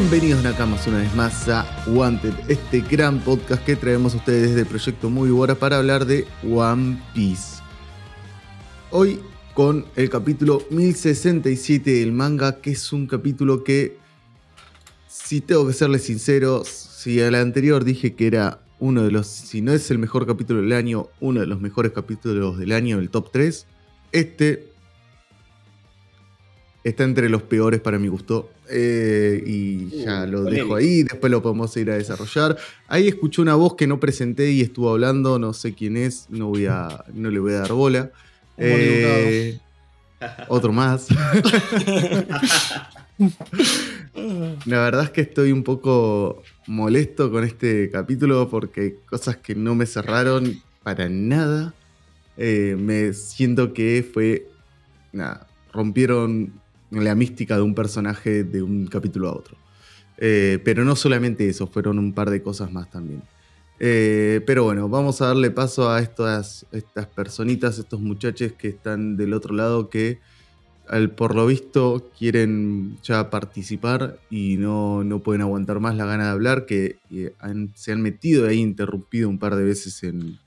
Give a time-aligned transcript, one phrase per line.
[0.00, 4.60] Bienvenidos Nakamas una vez más a Wanted, este gran podcast que traemos a ustedes desde
[4.60, 7.60] el proyecto Muy Bora para hablar de One Piece.
[8.92, 9.18] Hoy
[9.54, 13.98] con el capítulo 1067 del manga, que es un capítulo que,
[15.08, 19.62] si tengo que serles sincero, si al anterior dije que era uno de los, si
[19.62, 23.10] no es el mejor capítulo del año, uno de los mejores capítulos del año, el
[23.10, 23.66] top 3,
[24.12, 24.68] este
[26.84, 28.50] está entre los peores para mi gusto.
[28.70, 32.56] Eh, y ya lo dejo ahí, después lo podemos ir a desarrollar.
[32.86, 36.48] Ahí escuché una voz que no presenté y estuvo hablando, no sé quién es, no,
[36.48, 38.10] voy a, no le voy a dar bola.
[38.56, 39.58] Eh,
[40.48, 41.08] otro más.
[44.66, 49.54] La verdad es que estoy un poco molesto con este capítulo porque hay cosas que
[49.54, 51.74] no me cerraron para nada.
[52.36, 54.46] Eh, me siento que fue.
[55.12, 56.52] Nada, rompieron
[56.90, 59.56] la mística de un personaje de un capítulo a otro.
[60.18, 63.22] Eh, pero no solamente eso, fueron un par de cosas más también.
[63.80, 69.16] Eh, pero bueno, vamos a darle paso a estas, estas personitas, estos muchachos que están
[69.16, 70.18] del otro lado que
[70.88, 76.24] al, por lo visto quieren ya participar y no, no pueden aguantar más la gana
[76.24, 76.96] de hablar, que
[77.74, 80.38] se han metido ahí, interrumpido un par de veces en,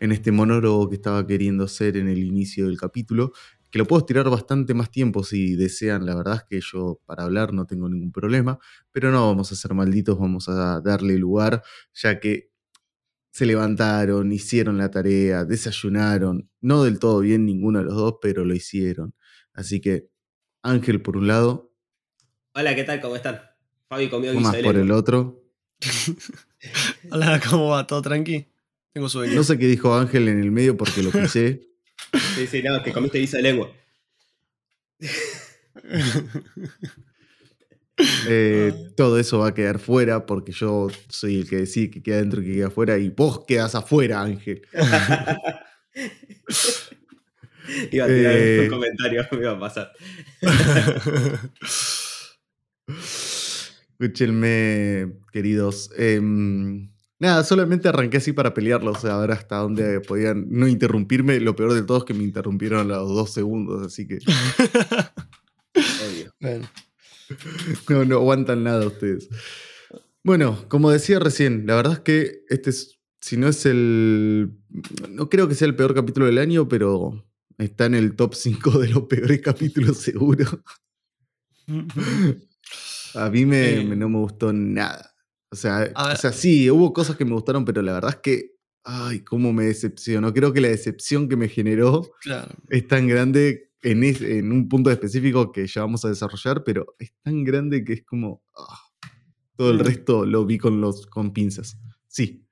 [0.00, 3.32] en este monólogo que estaba queriendo hacer en el inicio del capítulo
[3.70, 6.04] que lo puedo estirar bastante más tiempo si desean.
[6.04, 8.58] La verdad es que yo para hablar no tengo ningún problema,
[8.90, 11.62] pero no vamos a ser malditos, vamos a darle lugar,
[11.94, 12.50] ya que
[13.32, 18.44] se levantaron, hicieron la tarea, desayunaron, no del todo bien ninguno de los dos, pero
[18.44, 19.14] lo hicieron.
[19.54, 20.10] Así que,
[20.62, 21.72] Ángel por un lado.
[22.54, 23.00] Hola, ¿qué tal?
[23.00, 23.40] ¿Cómo están?
[23.88, 25.44] Fabi comió guiso Más por el otro.
[27.10, 27.86] Hola, ¿cómo va?
[27.86, 28.48] ¿Todo tranqui?
[28.92, 29.34] Tengo sueño.
[29.34, 31.69] No sé qué dijo Ángel en el medio porque lo pisé.
[32.34, 33.72] Sí, sí, no, que comiste guisa de lengua.
[38.26, 42.16] Eh, todo eso va a quedar fuera porque yo soy el que decide que queda
[42.16, 44.62] dentro y que queda afuera y vos quedas afuera, Ángel.
[47.92, 49.92] iba a tirar un eh, comentario, me iba a pasar.
[52.88, 55.90] Escúchenme, queridos.
[55.96, 61.38] Em, Nada, solamente arranqué así para pelearlos, a ver hasta dónde podían no interrumpirme.
[61.38, 64.18] Lo peor de todo es que me interrumpieron a los dos segundos, así que.
[67.88, 69.28] No, no aguantan nada ustedes.
[70.24, 74.50] Bueno, como decía recién, la verdad es que este es, si no es el.
[75.08, 77.24] No creo que sea el peor capítulo del año, pero
[77.56, 80.44] está en el top 5 de los peores capítulos, seguro.
[83.14, 85.09] A mí me, no me gustó nada.
[85.50, 88.52] O sea, o sea, sí, hubo cosas que me gustaron, pero la verdad es que,
[88.84, 90.32] ay, cómo me decepcionó.
[90.32, 92.10] Creo que la decepción que me generó
[92.68, 97.12] es tan grande en, en, un punto específico que ya vamos a desarrollar, pero es
[97.22, 98.80] tan grande que es como, ah,
[99.56, 99.84] todo el mm.
[99.84, 101.78] resto lo vi con, los, con pinzas.
[102.06, 102.46] Sí.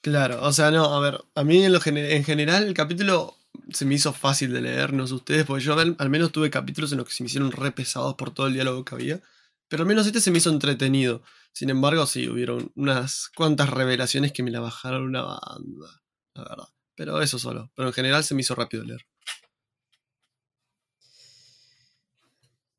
[0.00, 3.36] Claro, o sea, no, a ver, a mí en, lo en general el capítulo
[3.72, 6.92] se me hizo fácil de leer, no sé ustedes, porque yo al, menos tuve capítulos
[6.92, 9.20] en los que se me hicieron re pesados por todo el diálogo que había.
[9.70, 11.22] Pero al menos este se me hizo entretenido.
[11.52, 16.02] Sin embargo, sí, hubieron unas cuantas revelaciones que me la bajaron una banda,
[16.34, 16.68] la verdad.
[16.96, 17.70] Pero eso solo.
[17.76, 19.06] Pero en general se me hizo rápido leer.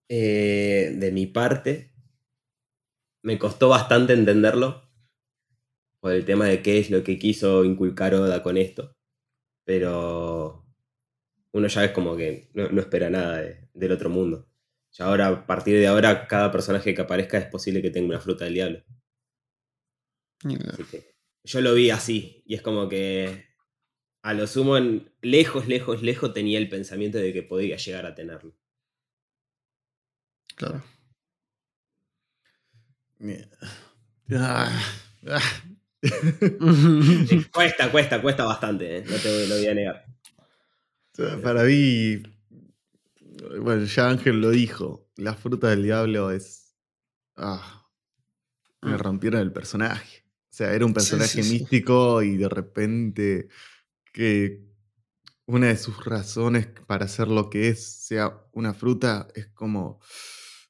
[0.10, 1.94] Eh, de mi parte,
[3.24, 4.92] me costó bastante entenderlo.
[6.02, 8.98] Por el tema de qué es lo que quiso inculcar Oda con esto.
[9.64, 10.66] Pero
[11.54, 13.42] uno ya es como que no, espera nada
[13.74, 14.51] del otro mundo.
[14.92, 18.20] Ya ahora, a partir de ahora, cada personaje que aparezca es posible que tenga una
[18.20, 18.84] fruta del diablo.
[21.44, 22.44] yo lo vi así.
[22.46, 23.46] Y es como que
[24.22, 28.14] a lo sumo, en, lejos, lejos, lejos tenía el pensamiento de que podría llegar a
[28.14, 28.54] tenerlo.
[30.56, 30.84] Claro.
[37.52, 39.04] cuesta, cuesta, cuesta bastante, ¿eh?
[39.08, 40.06] no te lo voy a negar.
[41.44, 42.22] Para mí,
[43.60, 45.10] bueno, ya Ángel lo dijo.
[45.16, 46.76] La fruta del diablo es.
[47.36, 47.88] Ah,
[48.82, 49.00] me mm.
[49.00, 50.26] rompieron el personaje.
[50.50, 53.48] O sea, era un personaje místico y de repente
[54.12, 54.66] que
[55.46, 60.00] una de sus razones para ser lo que es sea una fruta es como.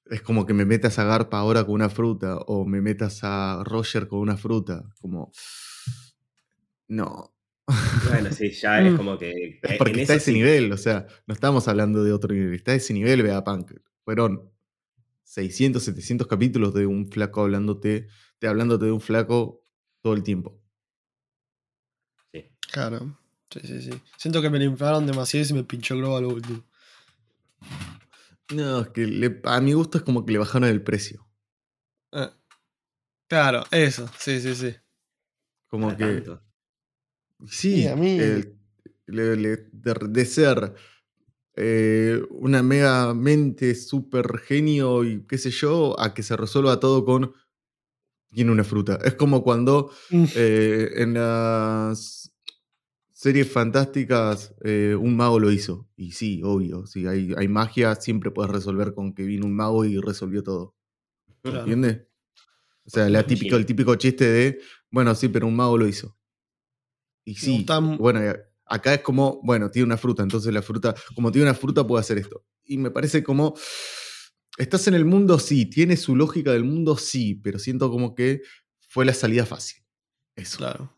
[0.06, 3.64] Es como que me metas a Garpa ahora con una fruta o me metas a
[3.64, 4.84] Roger con una fruta.
[5.00, 5.32] Como.
[6.88, 7.34] No,
[8.10, 8.98] bueno, sí, ya es mm.
[8.98, 9.60] como que.
[9.62, 12.72] Es porque está a ese nivel, o sea, no estamos hablando de otro nivel, está
[12.72, 13.74] a ese nivel, Punk.
[14.04, 14.52] Fueron
[15.24, 18.08] 600, 700 capítulos de un flaco hablándote,
[18.40, 19.62] de hablándote de un flaco
[20.02, 20.60] todo el tiempo.
[22.34, 22.52] Sí.
[22.72, 23.18] Claro.
[23.50, 24.02] Sí, sí, sí.
[24.18, 26.64] Siento que me inflaron demasiado y se me pinchó el globo a lo último.
[28.54, 31.28] No, es que a mi gusto es como que le bajaron el precio.
[32.12, 32.34] Ah.
[33.28, 34.76] Claro, eso, sí, sí, sí.
[35.68, 36.06] Como Para que.
[36.06, 36.44] tanto.
[37.48, 38.56] Sí, Sí, a mí- el-
[39.08, 40.74] le- le- de, de ser
[41.56, 47.04] eh, una mega mente super genio y qué sé yo, a que se resuelva todo
[47.06, 47.34] con.
[48.34, 48.98] Tiene una fruta.
[49.04, 50.26] Es como cuando Mm.
[50.36, 52.32] eh, en las
[53.12, 55.90] series fantásticas eh, un mago lo hizo.
[55.98, 56.86] Y sí, obvio.
[56.88, 60.76] Si hay, hay magia, siempre puedes resolver con que vino un mago y resolvió todo.
[61.42, 61.60] Claro.
[61.60, 62.04] ¿Entiendes?
[62.86, 63.48] O sea, la Sí.
[63.52, 64.60] el típico chiste de,
[64.90, 66.18] bueno, sí, pero un mago lo hizo.
[67.24, 67.66] Y sí,
[68.00, 68.34] bueno, y
[68.66, 72.02] acá es como, bueno, tiene una fruta, entonces la fruta, como tiene una fruta, puede
[72.02, 72.44] hacer esto.
[72.64, 73.56] Y me parece como,
[74.58, 78.42] estás en el mundo, sí, tiene su lógica del mundo, sí, pero siento como que
[78.88, 79.84] fue la salida fácil.
[80.36, 80.58] Eso.
[80.58, 80.96] Claro.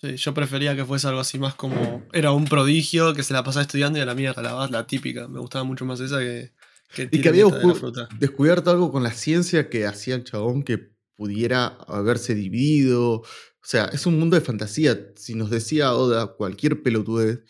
[0.00, 2.06] Sí, yo prefería que fuese algo así más como.
[2.12, 5.26] Era un prodigio que se la pasaba estudiando y a la mierda, la, la típica.
[5.26, 6.52] Me gustaba mucho más esa que.
[6.94, 10.92] que Y que había de descubierto algo con la ciencia que hacía el chabón que
[11.16, 13.24] pudiera haberse dividido.
[13.62, 15.12] O sea, es un mundo de fantasía.
[15.16, 17.40] Si nos decía Oda cualquier pelotudez,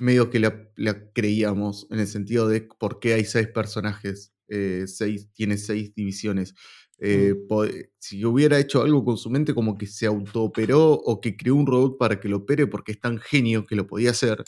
[0.00, 4.84] medio que la, la creíamos en el sentido de por qué hay seis personajes, eh,
[4.86, 6.54] seis, tiene seis divisiones.
[7.00, 7.66] Eh, po-
[7.98, 11.66] si hubiera hecho algo con su mente como que se autooperó o que creó un
[11.66, 14.42] robot para que lo opere porque es tan genio que lo podía hacer,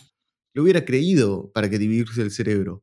[0.55, 2.83] lo hubiera creído para que dividirse el cerebro.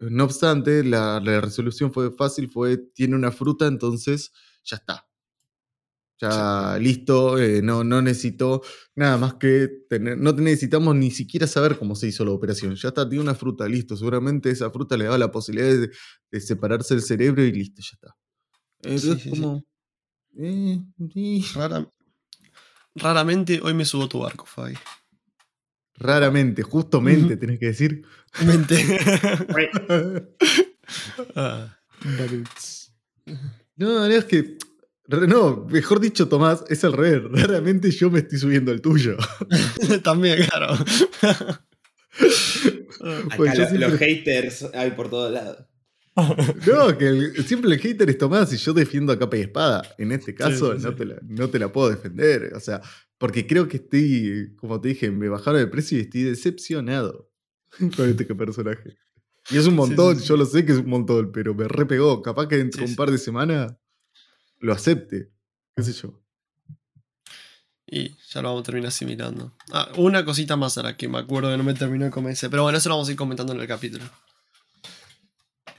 [0.00, 4.32] No obstante, la, la resolución fue fácil, fue, tiene una fruta, entonces
[4.64, 5.08] ya está.
[6.22, 8.62] Ya listo, eh, no, no necesito
[8.94, 12.76] nada más que tener, no necesitamos ni siquiera saber cómo se hizo la operación.
[12.76, 13.96] Ya está, tiene una fruta, listo.
[13.96, 15.90] Seguramente esa fruta le daba la posibilidad de,
[16.30, 18.16] de separarse del cerebro y listo, ya está.
[18.84, 19.30] Entonces, sí, sí.
[19.30, 19.64] como...
[20.38, 20.80] eh.
[21.54, 21.90] Rara-
[22.94, 24.74] Raramente hoy me subo a tu barco, Fabi.
[25.96, 27.40] Raramente, justamente, Ujú.
[27.40, 28.02] tenés que decir.
[28.46, 28.76] Mente.
[31.36, 31.78] Ah,
[33.76, 34.58] No, no, es que.
[35.08, 37.22] No, mejor dicho, Tomás, es al revés.
[37.32, 39.16] Raramente yo me estoy subiendo al tuyo.
[40.04, 40.74] También, claro.
[40.74, 41.64] Acá
[43.36, 45.58] Pues lo- siempre- los haters hay por todos lados.
[46.66, 49.82] No, que el- siempre el hater es Tomás y yo defiendo a capa y espada.
[49.98, 50.96] En este caso, Sí, sí, no, sí.
[50.98, 52.52] Te la, no te la puedo defender.
[52.54, 52.80] O sea,
[53.18, 57.30] porque creo que estoy, como te dije, me bajaron el precio y estoy decepcionado
[57.96, 58.96] con este personaje.
[59.50, 60.28] Y es un montón, sí, sí.
[60.28, 62.22] yo lo sé que es un montón, pero me repegó.
[62.22, 63.74] Capaz que dentro de Sí, un par de semanas
[64.62, 65.30] lo acepte.
[65.76, 66.18] ¿Qué sé yo?
[67.86, 69.54] Y ya lo vamos a terminar asimilando.
[69.72, 72.48] Ah, una cosita más a la que me acuerdo que no me terminó de convencer.
[72.48, 74.04] Pero bueno, eso lo vamos a ir comentando en el capítulo.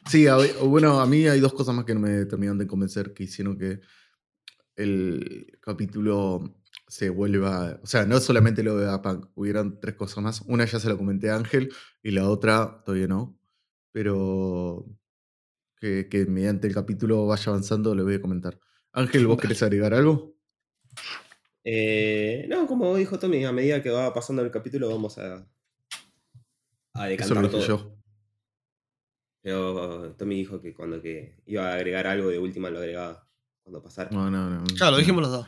[0.09, 3.13] Sí, a- bueno, a mí hay dos cosas más que no me terminaron de convencer
[3.13, 3.79] que hicieron que
[4.75, 7.79] el capítulo se vuelva.
[7.81, 10.41] O sea, no solamente lo de Punk, hubieron tres cosas más.
[10.41, 11.71] Una ya se la comenté a Ángel
[12.03, 13.39] y la otra todavía no.
[13.91, 14.85] Pero
[15.77, 18.59] que, que mediante el capítulo vaya avanzando, le voy a comentar.
[18.93, 20.35] Ángel, ¿vos querés agregar algo?
[21.63, 25.47] Eh, no, como dijo Tommy, a medida que va pasando el capítulo vamos a,
[26.93, 27.67] a Eso lo decantar dije todo.
[27.67, 27.97] yo.
[29.41, 33.27] Pero Tommy dijo que cuando que iba a agregar algo de última lo agregaba
[33.61, 34.09] cuando pasara.
[34.11, 34.63] No, no, no.
[34.77, 35.47] Claro, lo dijimos los dos.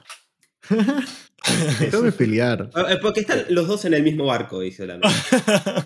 [1.80, 2.70] Déjame pelear.
[2.74, 5.00] Ah, eh, Porque están los dos en el mismo barco, dice la.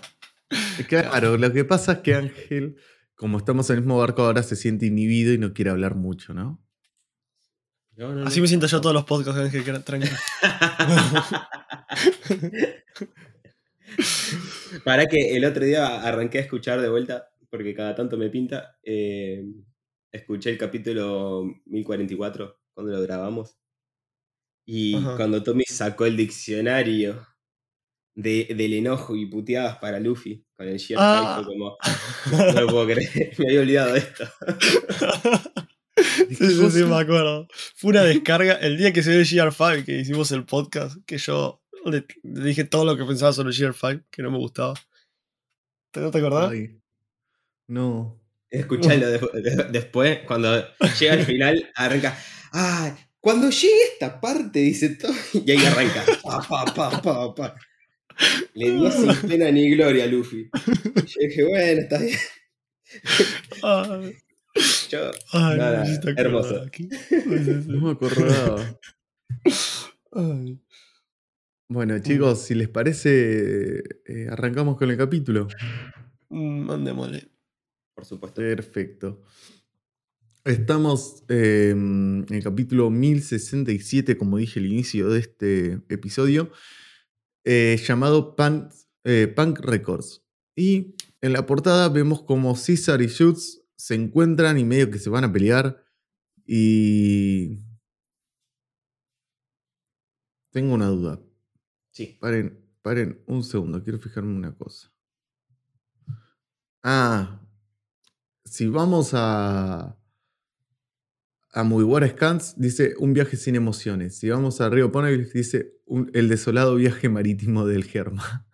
[0.88, 2.76] Claro, lo que pasa es que Ángel,
[3.14, 6.34] como estamos en el mismo barco, ahora se siente inhibido y no quiere hablar mucho,
[6.34, 6.60] ¿no?
[8.00, 8.26] No, no, no.
[8.26, 10.16] Así me siento yo todos los podcasts, Ángel, que tranquilo.
[14.84, 18.78] Para que el otro día arranqué a escuchar de vuelta, porque cada tanto me pinta.
[18.82, 19.44] eh,
[20.12, 23.56] escuché el capítulo 1044 cuando lo grabamos.
[24.66, 25.16] Y Ajá.
[25.16, 27.26] cuando Tommy sacó el diccionario
[28.14, 31.42] de- del enojo y puteadas para Luffy con el Sheer Ah.
[31.44, 31.76] Como.
[32.54, 34.24] No lo puedo creer, me había olvidado de esto.
[36.16, 37.46] Sí, sí, sí, me acuerdo.
[37.76, 41.18] Fue una descarga el día que se dio el GR5 que hicimos el podcast, que
[41.18, 44.74] yo le, le dije todo lo que pensaba sobre el GR5, que no me gustaba.
[45.92, 46.50] ¿Te, ¿No te acordás?
[46.50, 46.78] Ay,
[47.68, 48.20] no.
[48.50, 50.64] Escuchalo de- de- después, cuando
[50.98, 52.18] llega al final, arranca.
[52.52, 52.96] ¡Ah!
[53.20, 55.12] Cuando llegue esta parte, dice todo.
[55.34, 56.04] Y ahí arranca.
[56.22, 57.56] Pa, pa, pa, pa, pa.
[58.54, 60.48] Le dio sin pena ni gloria a Luffy.
[60.52, 62.18] Yo dije, bueno, está bien.
[64.88, 65.84] Yo, ay, Nada,
[66.16, 66.62] hermoso.
[66.62, 66.88] aquí.
[67.68, 68.80] No me acordaba.
[70.12, 70.60] Ay.
[71.68, 75.46] Bueno, chicos, si les parece, eh, arrancamos con el capítulo.
[76.28, 77.28] Mm, Mandémosle.
[77.94, 78.40] por supuesto.
[78.40, 79.22] Perfecto.
[80.44, 86.50] Estamos eh, en el capítulo 1067, como dije al inicio de este episodio,
[87.44, 88.72] eh, llamado Punk,
[89.04, 90.24] eh, Punk Records.
[90.56, 95.10] Y en la portada vemos como César y Schutz se encuentran y medio que se
[95.10, 95.84] van a pelear.
[96.46, 97.58] Y.
[100.50, 101.20] Tengo una duda.
[101.92, 102.18] Sí.
[102.20, 104.92] Paren, paren un segundo, quiero fijarme una cosa.
[106.82, 107.40] Ah,
[108.44, 109.96] si vamos a.
[111.52, 114.16] A Mugiwara Scans, dice un viaje sin emociones.
[114.18, 118.46] Si vamos a Río Poneglyph, dice un- el desolado viaje marítimo del Germa.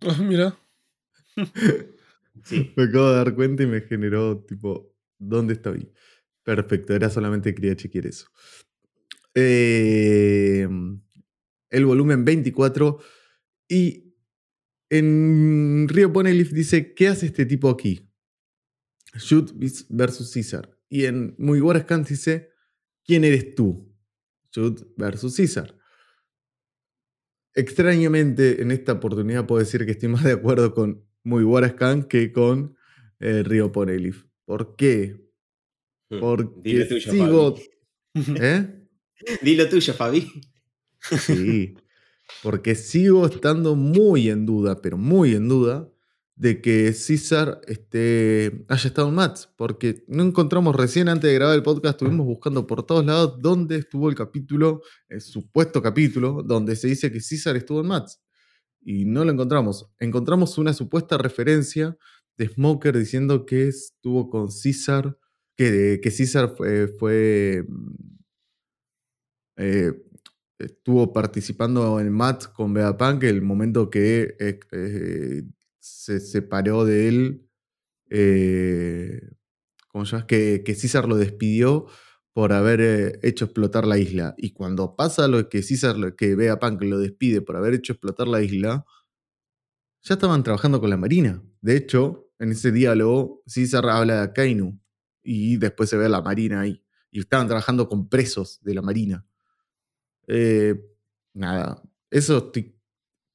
[0.00, 0.58] Ah, mira.
[2.44, 2.72] Sí.
[2.76, 5.92] Me acabo de dar cuenta y me generó tipo, ¿dónde estoy?
[6.42, 8.26] Perfecto, era solamente quería chequear eso.
[9.34, 10.66] Eh,
[11.70, 12.98] el volumen 24
[13.68, 14.14] y
[14.90, 18.10] en Río Poneglyph dice, ¿qué hace este tipo aquí?
[19.14, 19.52] Shoot
[19.90, 20.78] versus Caesar.
[20.88, 22.50] Y en Muy Scans dice,
[23.04, 23.94] ¿quién eres tú?
[24.52, 25.76] Shoot versus Caesar.
[27.54, 32.32] Extrañamente, en esta oportunidad puedo decir que estoy más de acuerdo con Muy Scan que
[32.32, 32.76] con
[33.20, 34.24] eh, Río Poneglyph.
[34.44, 35.28] ¿Por qué?
[36.10, 36.20] Mm.
[36.20, 37.56] Porque Dilo tuyo, sigo.
[37.56, 37.68] Fabi.
[38.40, 38.88] ¿Eh?
[39.42, 40.26] Dilo tuyo, Fabi.
[41.00, 41.74] Sí.
[42.42, 45.90] Porque sigo estando muy en duda, pero muy en duda,
[46.36, 49.48] de que César este, haya estado en Mats.
[49.56, 53.76] Porque no encontramos recién antes de grabar el podcast, estuvimos buscando por todos lados dónde
[53.76, 58.20] estuvo el capítulo, el supuesto capítulo, donde se dice que César estuvo en Mats.
[58.90, 59.86] Y no lo encontramos.
[59.98, 61.98] Encontramos una supuesta referencia
[62.38, 65.18] de Smoker diciendo que estuvo con César,
[65.58, 67.66] que, que César fue,
[69.58, 69.92] eh,
[70.58, 75.42] estuvo participando en Mats con Vegapunk el momento que eh, eh,
[75.78, 77.46] se separó de él.
[78.08, 79.20] eh.
[80.28, 81.86] Que, que César lo despidió
[82.38, 84.36] por haber eh, hecho explotar la isla.
[84.38, 88.28] Y cuando pasa lo que César, lo- que Vegapunk lo despide por haber hecho explotar
[88.28, 88.86] la isla,
[90.02, 91.42] ya estaban trabajando con la Marina.
[91.60, 94.78] De hecho, en ese diálogo, César habla de Akainu
[95.20, 96.80] y después se ve a la Marina ahí.
[97.10, 99.26] Y estaban trabajando con presos de la Marina.
[100.28, 100.80] Eh,
[101.34, 102.72] nada, eso estoy,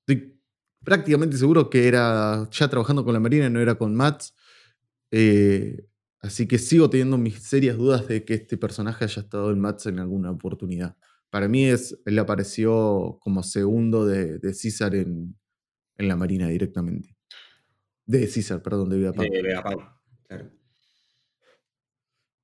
[0.08, 0.40] estoy
[0.82, 4.34] prácticamente seguro que era ya trabajando con la Marina, no era con Mats.
[5.12, 5.90] Eh,
[6.24, 9.86] así que sigo teniendo mis serias dudas de que este personaje haya estado en Mats
[9.86, 10.98] en alguna oportunidad.
[11.30, 15.36] Para mí es, él apareció como segundo de, de César en,
[15.98, 17.16] en la Marina directamente.
[18.06, 19.32] De César, perdón, de Vegapunk.
[19.32, 19.84] De Vegapunk.
[20.28, 20.52] Claro.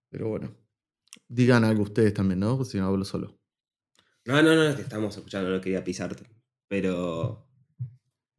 [0.09, 0.55] Pero bueno,
[1.27, 2.63] digan algo ustedes también, ¿no?
[2.63, 3.39] Si no hablo solo.
[4.25, 6.24] No, no, no, te estamos escuchando, no quería pisarte.
[6.67, 7.48] Pero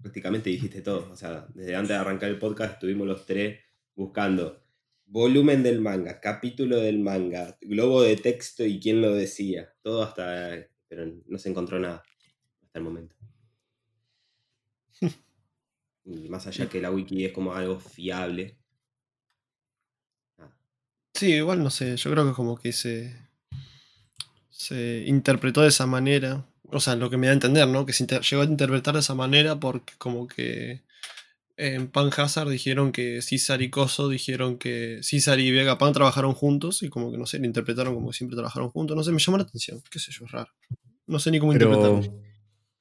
[0.01, 1.11] prácticamente dijiste todo.
[1.11, 3.61] O sea, desde antes de arrancar el podcast estuvimos los tres
[3.95, 4.63] buscando
[5.11, 9.75] volumen del manga, capítulo del manga, globo de texto y quién lo decía.
[9.83, 10.67] Todo hasta.
[10.89, 12.03] Pero no se encontró nada
[12.63, 13.15] hasta el momento.
[16.05, 18.59] Y más allá que la wiki es como algo fiable.
[20.39, 20.57] nada.
[21.15, 23.15] Sí, igual no sé, yo creo que como que se,
[24.49, 27.87] se interpretó de esa manera, o sea, lo que me da a entender, ¿no?
[27.87, 30.83] Que se llegó a interpretar de esa manera porque como que
[31.61, 36.83] en Pan Hazard dijeron que César y Coso dijeron que César y Vegapunk trabajaron juntos
[36.83, 39.19] y como que no sé, lo interpretaron como que siempre trabajaron juntos, no sé, me
[39.19, 40.51] llamó la atención, qué sé yo, es raro.
[41.07, 42.23] No sé ni cómo Pero interpretarlo.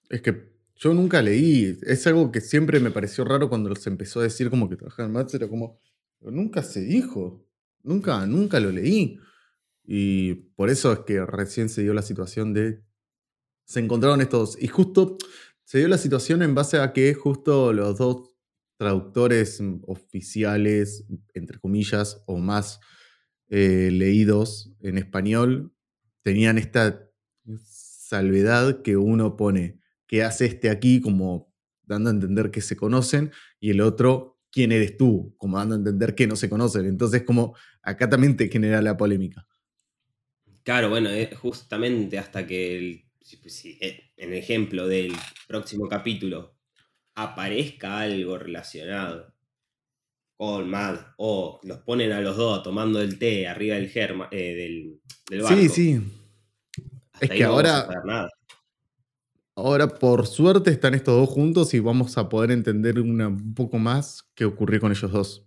[0.09, 1.77] es que yo nunca leí.
[1.81, 5.09] Es algo que siempre me pareció raro cuando se empezó a decir como que trabajaban
[5.09, 5.33] en Mats.
[5.33, 5.77] Era como,
[6.19, 7.45] pero nunca se dijo.
[7.83, 9.19] Nunca, nunca lo leí.
[9.83, 12.81] Y por eso es que recién se dio la situación de.
[13.65, 14.57] Se encontraron estos.
[14.61, 15.17] Y justo
[15.65, 18.28] se dio la situación en base a que justo los dos
[18.79, 22.79] traductores mm, oficiales, entre comillas, o más
[23.49, 25.73] eh, leídos en español,
[26.21, 27.05] tenían esta
[27.65, 33.31] salvedad que uno pone que hace este aquí como dando a entender que se conocen
[33.59, 36.85] y el otro quién eres tú como dando a entender que no se conocen.
[36.85, 39.45] Entonces como acá también te genera la polémica.
[40.63, 43.05] Claro, bueno, es justamente hasta que el,
[43.81, 45.13] eh, en el ejemplo del
[45.47, 46.58] próximo capítulo
[47.23, 49.33] aparezca algo relacionado
[50.37, 54.55] con Mad o los ponen a los dos tomando el té arriba del germa eh,
[54.55, 55.57] del, del barco.
[55.59, 56.01] sí sí
[57.13, 58.29] hasta Es que no ahora- nada.
[59.55, 63.77] ahora por suerte están estos dos juntos y vamos a poder entender una- un poco
[63.79, 65.45] más qué ocurrió con ellos dos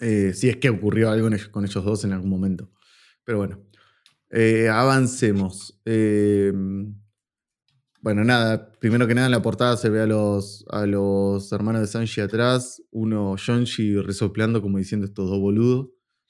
[0.00, 2.70] Eh, si es que ocurrió algo ellos- con ellos dos en algún momento
[3.24, 3.64] pero bueno
[4.30, 5.80] Eh, avancemos.
[8.00, 11.80] Bueno, nada, primero que nada en la portada se ve a los, a los hermanos
[11.80, 15.88] de Sanji atrás, uno Yonji resoplando como diciendo estos dos boludos,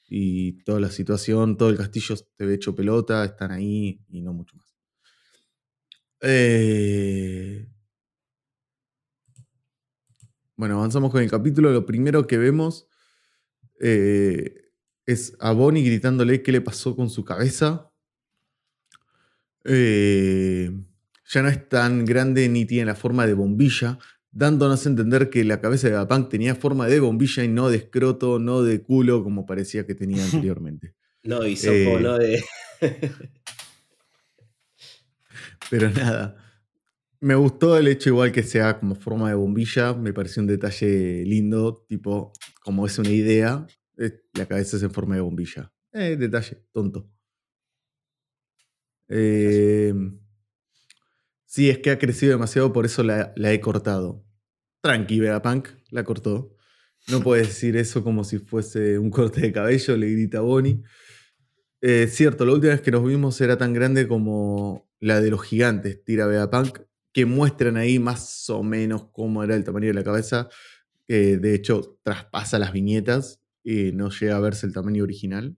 [0.09, 4.33] y toda la situación, todo el castillo se ve hecho pelota, están ahí y no
[4.33, 4.75] mucho más.
[6.21, 7.69] Eh,
[10.57, 11.71] bueno, avanzamos con el capítulo.
[11.71, 12.89] Lo primero que vemos
[13.81, 14.73] eh,
[15.07, 17.93] es a Bonnie gritándole qué le pasó con su cabeza.
[19.65, 20.71] Eh,
[21.29, 23.99] ya no es tan grande ni tiene la forma de bombilla,
[24.31, 27.77] dándonos a entender que la cabeza de Vegapunk tenía forma de bombilla y no de
[27.77, 30.95] escroto, no de culo como parecía que tenía anteriormente.
[31.23, 32.45] No, y sopo, Eh, no de.
[35.71, 36.37] Pero nada.
[37.21, 39.93] Me gustó el hecho igual que sea como forma de bombilla.
[39.93, 41.85] Me pareció un detalle lindo.
[41.89, 42.33] Tipo,
[42.63, 43.67] como es una idea,
[43.97, 45.73] la cabeza es en forma de bombilla.
[45.93, 47.11] Eh, detalle, tonto.
[49.09, 49.93] Eh,
[51.49, 54.25] sí, es que ha crecido demasiado, por eso la, he cortado.
[54.83, 56.55] Tranqui, Vegapunk, la cortó.
[57.09, 60.83] No puedes decir eso como si fuese un corte de cabello, le grita Bonnie.
[61.81, 65.43] Eh, cierto, la última vez que nos vimos era tan grande como la de los
[65.43, 66.81] gigantes, tira Vegapunk,
[67.13, 70.49] que muestran ahí más o menos cómo era el tamaño de la cabeza.
[71.09, 75.57] Eh, de hecho, traspasa las viñetas y no llega a verse el tamaño original.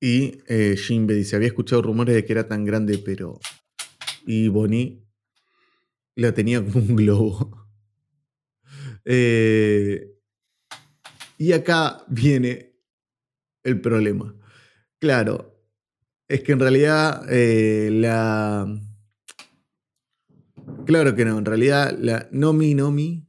[0.00, 3.38] Y eh, Jinbe dice, había escuchado rumores de que era tan grande, pero...
[4.26, 5.04] Y Bonnie
[6.16, 7.68] la tenía como un globo.
[9.04, 10.10] Eh,
[11.38, 12.74] y acá viene
[13.62, 14.34] el problema.
[14.98, 15.60] Claro,
[16.28, 18.66] es que en realidad eh, la...
[20.86, 23.28] Claro que no, en realidad la Nomi Nomi...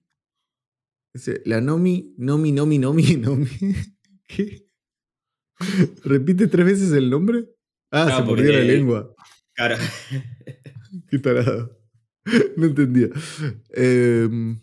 [1.46, 3.48] La Nomi, Nomi, Nomi, Nomi, Nomi...
[4.28, 4.68] ¿Qué?
[6.04, 7.46] ¿Repite tres veces el nombre?
[7.92, 9.16] Ah, No, se porque- mordió la lengua.
[9.54, 9.78] Claro.
[11.10, 11.78] Qué tarado.
[12.58, 13.10] No entendía.
[13.74, 14.60] Em,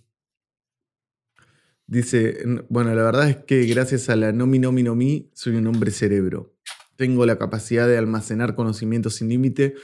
[1.86, 5.66] dice, "N- bueno, la verdad es que gracias a la Nomi Nomi Nomi soy un
[5.66, 6.54] hombre cerebro.
[6.96, 9.74] Tengo la capacidad de almacenar conocimientos sin límite.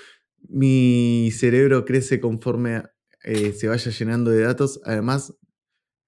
[0.49, 2.83] Mi cerebro crece conforme
[3.25, 4.81] eh, se vaya llenando de datos.
[4.85, 5.35] Además,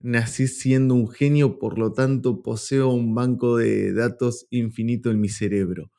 [0.00, 5.28] nací siendo un genio, por lo tanto poseo un banco de datos infinito en mi
[5.30, 5.90] cerebro.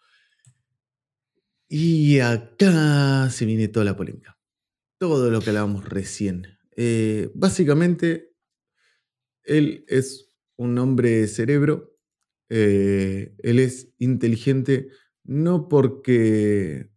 [1.73, 4.37] Y acá se viene toda la polémica
[5.01, 6.45] todo lo que hablábamos recién.
[6.75, 8.35] Eh, básicamente,
[9.41, 11.97] él es un hombre cerebro.
[12.49, 14.89] eh, él es inteligente
[15.23, 16.91] no porque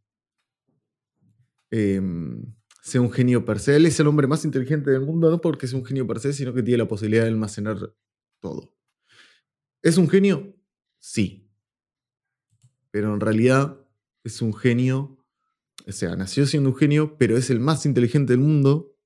[1.71, 3.77] em, sea un genio per se.
[3.77, 6.35] Él es el hombre más inteligente del mundo, no porque sea un genio per se,
[6.35, 7.95] sino que tiene la posibilidad de almacenar
[8.41, 8.77] todo.
[9.83, 10.55] ¿Es un genio?
[10.99, 11.49] Sí.
[12.91, 13.84] Pero en realidad
[14.25, 15.25] es un genio
[15.87, 18.97] o sea, nació siendo un genio, pero es el más inteligente del mundo.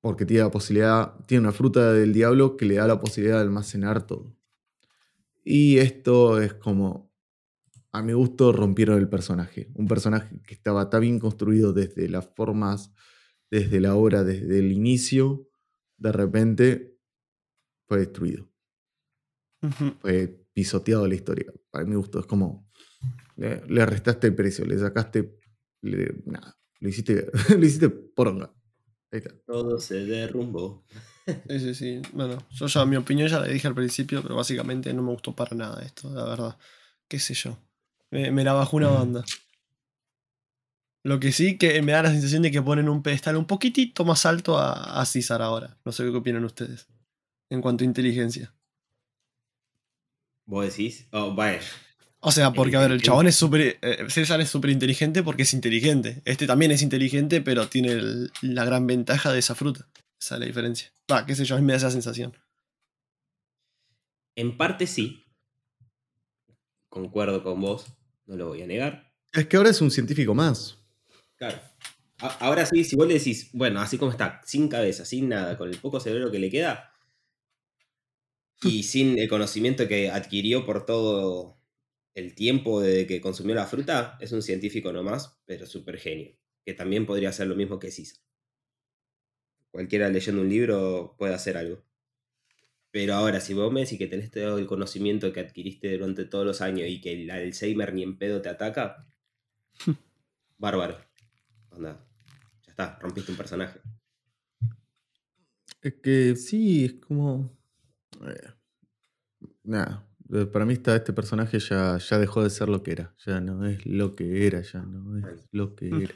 [0.00, 3.42] Porque tiene la posibilidad, tiene una fruta del diablo que le da la posibilidad de
[3.42, 4.36] almacenar todo.
[5.44, 7.12] Y esto es como,
[7.92, 9.70] a mi gusto, rompieron el personaje.
[9.74, 12.92] Un personaje que estaba tan bien construido desde las formas,
[13.50, 15.48] desde la obra, desde el inicio,
[15.98, 16.98] de repente
[17.86, 18.48] fue destruido.
[20.00, 21.52] Fue pisoteado la historia.
[21.70, 22.65] Para mi gusto, es como,
[23.36, 25.38] le, le restaste el precio, le sacaste.
[25.82, 28.52] le- nada, lo hiciste, lo hiciste poronga.
[29.12, 29.34] Ahí está.
[29.46, 30.84] Todo se derrumbó.
[31.48, 32.02] Sí, sí, sí.
[32.12, 35.34] Bueno, yo ya mi opinión ya la dije al principio, pero básicamente no me gustó
[35.34, 36.58] para nada esto, la verdad.
[37.08, 37.56] ¿Qué sé yo?
[38.10, 39.24] Me, me la bajó una banda.
[41.04, 44.04] Lo que sí que me da la sensación de que ponen un pedestal un poquitito
[44.04, 45.78] más alto a, a César ahora.
[45.84, 46.88] No sé qué opinan ustedes.
[47.48, 48.54] En cuanto a inteligencia.
[50.46, 51.06] ¿Vos decís?
[51.12, 51.60] Oh, vaya.
[52.28, 53.06] O sea, porque a ver, el Inteligente.
[53.06, 53.78] chabón es súper.
[53.80, 56.22] eh, César es súper inteligente porque es inteligente.
[56.24, 59.86] Este también es inteligente, pero tiene el- la gran ventaja de esa fruta.
[60.20, 60.92] Esa es la diferencia.
[61.10, 62.36] Va, qué sé yo, a mí me da esa sensación.
[64.34, 65.24] En parte sí.
[66.88, 67.86] Concuerdo con vos,
[68.26, 69.12] no lo voy a negar.
[69.32, 70.78] Es que ahora es un científico más.
[71.36, 71.58] Claro.
[72.18, 75.56] A- Ahora sí, si vos le decís, bueno, así como está, sin cabeza, sin nada,
[75.58, 76.92] con el poco cerebro que le queda,
[78.62, 81.55] y sin el conocimiento que adquirió por todo
[82.16, 86.34] el tiempo de que consumió la fruta, es un científico nomás, pero súper genio.
[86.64, 88.18] Que también podría hacer lo mismo que César.
[89.70, 91.84] Cualquiera leyendo un libro puede hacer algo.
[92.90, 96.46] Pero ahora, si vos me decís que tenés todo el conocimiento que adquiriste durante todos
[96.46, 99.06] los años y que el Alzheimer ni en pedo te ataca,
[100.56, 100.98] bárbaro.
[101.68, 102.02] Onda,
[102.64, 103.78] ya está, rompiste un personaje.
[105.82, 107.54] Es que sí, es como.
[108.22, 108.52] eh,
[109.64, 110.08] nada.
[110.32, 113.14] Eh, Para mí está este personaje ya, ya dejó de ser lo que era.
[113.26, 116.02] Ya no es lo que era, ya no es lo que Mm.
[116.02, 116.14] era.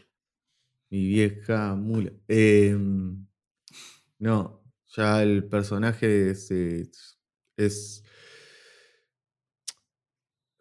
[0.90, 2.12] Mi vieja mula.
[2.28, 3.26] Em,
[4.18, 4.62] no,
[4.96, 7.18] ya el personaje es, es,
[7.56, 8.04] es-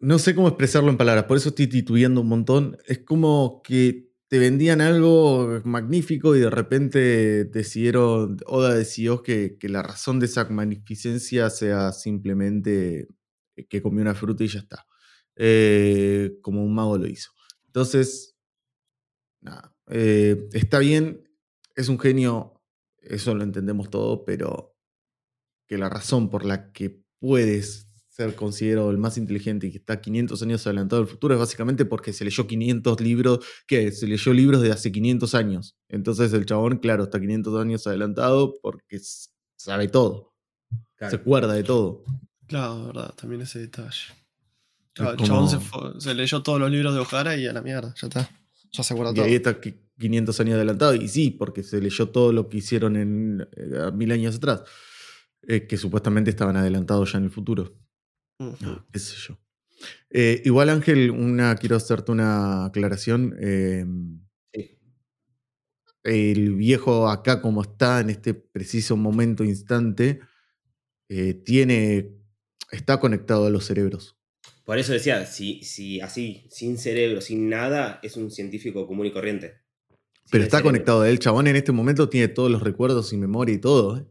[0.01, 2.77] No sé cómo expresarlo en palabras, por eso estoy titubeando un montón.
[2.87, 9.67] Es como que te vendían algo magnífico y de repente decidieron, Oda decidió que, que
[9.67, 13.07] la razón de esa magnificencia sea simplemente
[13.67, 14.85] que comió una fruta y ya está.
[15.35, 17.31] Eh, como un mago lo hizo.
[17.67, 18.37] Entonces,
[19.41, 21.29] nada, eh, está bien,
[21.75, 22.61] es un genio,
[22.97, 24.75] eso lo entendemos todo, pero
[25.67, 30.01] que la razón por la que puedes ser considerado el más inteligente y que está
[30.01, 34.33] 500 años adelantado al futuro es básicamente porque se leyó 500 libros, que se leyó
[34.33, 35.77] libros de hace 500 años.
[35.87, 38.99] Entonces el chabón, claro, está 500 años adelantado porque
[39.55, 40.33] sabe todo.
[40.99, 42.03] Se acuerda de todo.
[42.49, 44.07] Claro, verdad, también ese detalle.
[44.95, 48.29] el chabón se, leyó todos los libros de Ojara y a la mierda, ya está.
[48.71, 49.25] Ya se acuerda todo.
[49.25, 50.95] Y ahí está 500 años adelantado.
[50.95, 54.63] Y sí, porque se leyó todo lo que hicieron en eh, mil años atrás.
[55.47, 57.73] Eh, que supuestamente estaban adelantados ya en el futuro.
[58.39, 59.37] No, qué sé yo.
[60.09, 63.35] Eh, igual, Ángel, una, quiero hacerte una aclaración.
[63.39, 64.19] Em,
[66.03, 70.21] el viejo acá, como está en este preciso momento, instante,
[71.09, 72.15] eh, tiene.
[72.71, 74.17] Está conectado a los cerebros.
[74.65, 79.11] Por eso decía, si, si así, sin cerebro, sin nada, es un científico común y
[79.11, 79.61] corriente.
[80.31, 83.55] Pero está conectado a él, chabón, en este momento tiene todos los recuerdos y memoria
[83.55, 83.97] y todo.
[83.97, 84.05] ¿eh?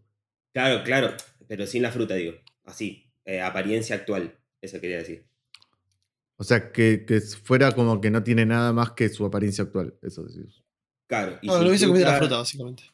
[0.53, 1.14] Claro, claro,
[1.47, 2.35] pero sin la fruta, digo.
[2.64, 3.05] Así.
[3.25, 5.29] Eh, apariencia actual, eso quería decir.
[6.37, 7.05] O sea, que,
[7.42, 10.62] fuera como que no tiene nada más que su apariencia actual, eso decís.
[11.07, 11.38] Claro.
[11.42, 12.85] Y no, no hubiese comido la fruta, básicamente.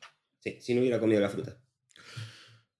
[0.40, 1.58] Sí, si no hubiera comido la fruta.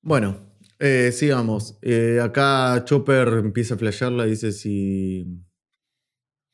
[0.02, 1.78] Bueno, eh, sigamos.
[1.82, 5.26] Eh, acá Chopper empieza a flashearla dice si.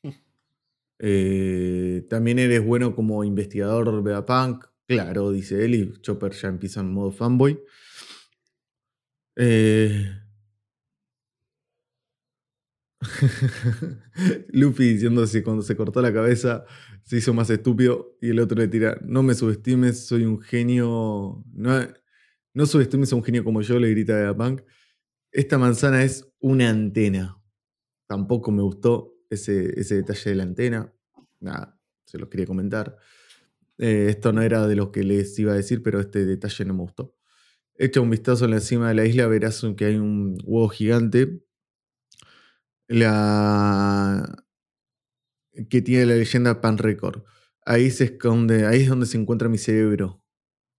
[2.08, 4.66] también eres bueno como investigador de Punk.
[4.86, 7.60] Claro, dice él, y Chopper ya empieza en modo fanboy.
[9.36, 10.10] Eh,
[14.52, 16.64] Luffy diciendo si cuando se cortó la cabeza
[17.02, 21.42] se hizo más estúpido y el otro le tira, no me subestimes, soy un genio,
[21.54, 21.80] no,
[22.54, 24.62] no subestimes a un genio como yo, le grita a Punk.
[25.32, 27.40] Esta manzana es una antena.
[28.08, 30.92] Tampoco me gustó ese, ese detalle de la antena.
[31.38, 32.96] Nada, se los quería comentar.
[33.78, 36.74] Eh, esto no era de lo que les iba a decir, pero este detalle no
[36.74, 37.16] me gustó.
[37.76, 41.42] Echa un vistazo en la cima de la isla, verás que hay un huevo gigante
[42.90, 44.44] la
[45.68, 47.22] que tiene la leyenda Pan Record.
[47.64, 50.19] Ahí se esconde, ahí es donde se encuentra mi cerebro.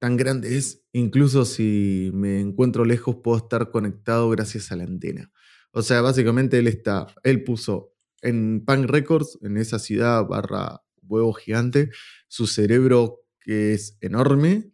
[0.01, 5.31] Tan grande es, incluso si me encuentro lejos puedo estar conectado gracias a la antena.
[5.73, 11.33] O sea, básicamente él está, él puso en Pan Records, en esa ciudad barra huevo
[11.33, 11.91] gigante,
[12.27, 14.71] su cerebro que es enorme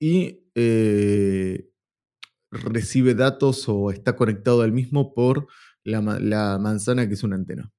[0.00, 1.68] y eh,
[2.50, 5.48] recibe datos o está conectado al mismo por
[5.84, 7.70] la, manzana que es una antena.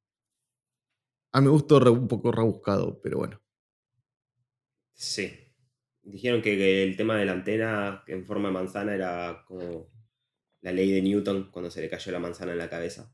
[1.32, 3.42] A mi gusto un poco rebuscado, pero bueno.
[4.94, 5.47] Sí.
[6.10, 9.90] Dijeron que el tema de la antena en forma de manzana era como
[10.62, 13.12] la ley de Newton cuando se le cayó la manzana en la cabeza.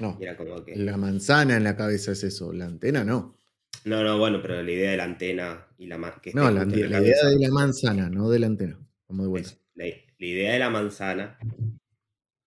[0.00, 0.18] No.
[0.20, 0.74] Era como que...
[0.74, 3.36] La manzana en la cabeza es eso, la antena no.
[3.84, 5.96] No, no, bueno, pero la idea de la antena y la
[6.34, 8.78] No, la, idea de la manzana, no de la antena.
[9.06, 9.86] Como de la,
[10.18, 11.38] idea de la manzana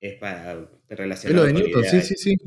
[0.01, 1.49] es para relacionar.
[1.49, 2.37] Es sí, sí, sí.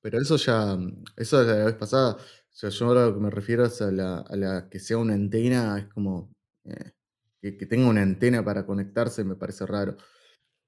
[0.00, 0.78] Pero eso ya,
[1.16, 2.16] eso es la vez pasada.
[2.16, 5.78] O sea, yo ahora lo que me refiero es a la, que sea una antena,
[5.78, 6.33] es como
[6.64, 6.92] eh,
[7.40, 9.96] que, tenga una antena para conectarse, me parece raro.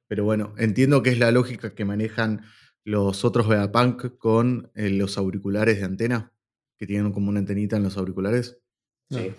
[0.08, 2.44] Pero bueno, entiendo que es la lógica que manejan
[2.84, 6.32] los otros Vegapunk con eh, los auriculares de antena,
[6.76, 8.60] que tienen como una antenita en los auriculares.
[9.10, 9.32] Sí.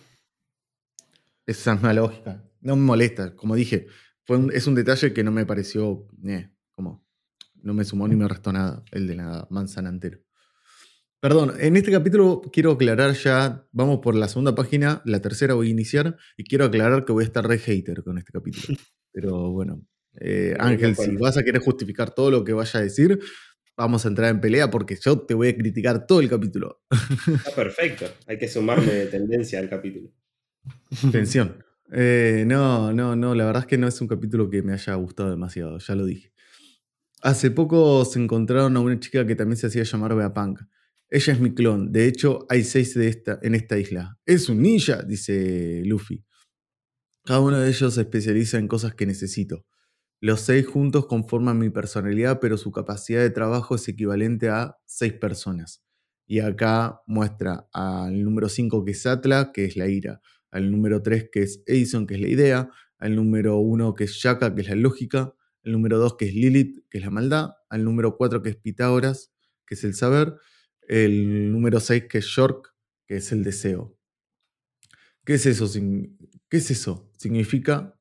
[1.45, 2.43] Esa es una lógica.
[2.59, 3.87] No me molesta, como dije,
[4.25, 6.07] fue es un detalle que no me pareció.
[6.25, 7.07] Eh, como
[7.55, 10.19] no me sumó ni me restó nada el de la manzana entero.
[11.19, 15.69] Perdón, en este capítulo quiero aclarar ya, vamos por la segunda página, la tercera voy
[15.69, 18.77] a iniciar y quiero aclarar que voy a estar re hater con este capítulo.
[19.11, 19.83] Pero bueno,
[20.19, 23.19] eh, Ángel, si vas a querer justificar todo lo que vaya a decir,
[23.75, 26.83] vamos a entrar en pelea porque yo te voy a criticar todo el capítulo.
[26.91, 30.11] Está perfecto, hay que sumarle de tendencia al capítulo.
[31.11, 31.63] Tensión.
[31.91, 34.93] Eh, no, no, no, la verdad es que no es un capítulo que me haya
[34.93, 36.31] gustado demasiado, ya lo dije.
[37.23, 40.59] Hace poco se encontraron a una chica que también se hacía llamar Punk.
[41.09, 41.91] Ella es mi clon.
[41.91, 44.19] De hecho, hay seis de esta, en esta isla.
[44.25, 46.25] Es un ninja, dice Luffy.
[47.23, 49.65] Cada uno de ellos se especializa en cosas que necesito.
[50.19, 55.13] Los seis juntos conforman mi personalidad, pero su capacidad de trabajo es equivalente a seis
[55.13, 55.83] personas.
[56.25, 60.19] Y acá muestra al número 5 que es Atla, que es la ira,
[60.51, 64.11] al número 3 que es Edison, que es la idea, al número 1 que es
[64.11, 67.51] Shaka, que es la lógica, el número 2 que es Lilith, que es la maldad,
[67.69, 69.31] al número 4 que es Pitágoras,
[69.65, 70.35] que es el saber,
[70.87, 72.73] el número 6 que es York,
[73.05, 73.97] que es el deseo.
[75.25, 75.69] ¿Qué es eso?
[76.49, 77.11] ¿Qué es eso?
[77.17, 77.93] Significa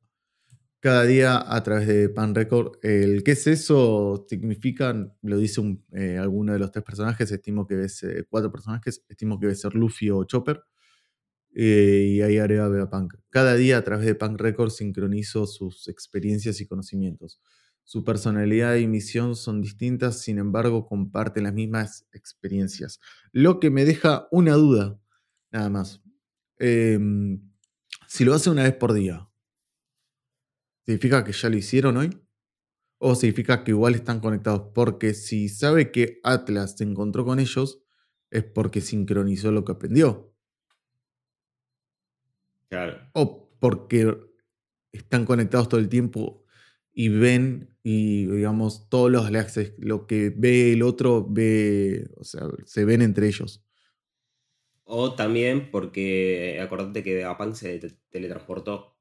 [0.80, 2.78] cada día a través de Pan Record.
[2.82, 5.60] El qué es eso significa, lo dice
[5.92, 9.74] eh, alguno de los tres personajes, estimo que ves cuatro personajes, estimo que debe ser
[9.74, 10.62] Luffy o Chopper.
[11.58, 13.14] Eh, y ahí agrega Vegapunk.
[13.30, 17.40] Cada día a través de Punk Records sincronizo sus experiencias y conocimientos.
[17.86, 22.98] Su personalidad y misión son distintas, sin embargo comparten las mismas experiencias.
[23.30, 24.98] Lo que me deja una duda,
[25.52, 26.02] nada más.
[26.58, 27.40] Em,
[28.08, 29.28] si lo hace una vez por día,
[30.84, 32.20] ¿significa que ya lo hicieron hoy?
[32.98, 34.72] ¿O significa que igual están conectados?
[34.74, 37.84] Porque si sabe que Atlas se encontró con ellos,
[38.32, 40.34] es porque sincronizó lo que aprendió.
[43.12, 44.12] O porque
[44.90, 46.45] están conectados todo el tiempo
[46.98, 52.48] y ven y digamos todos los galaxias, lo que ve el otro ve, o sea,
[52.64, 53.62] se ven entre ellos.
[54.84, 57.78] O también porque acordate que Vegapunk se
[58.08, 58.96] teletransportó.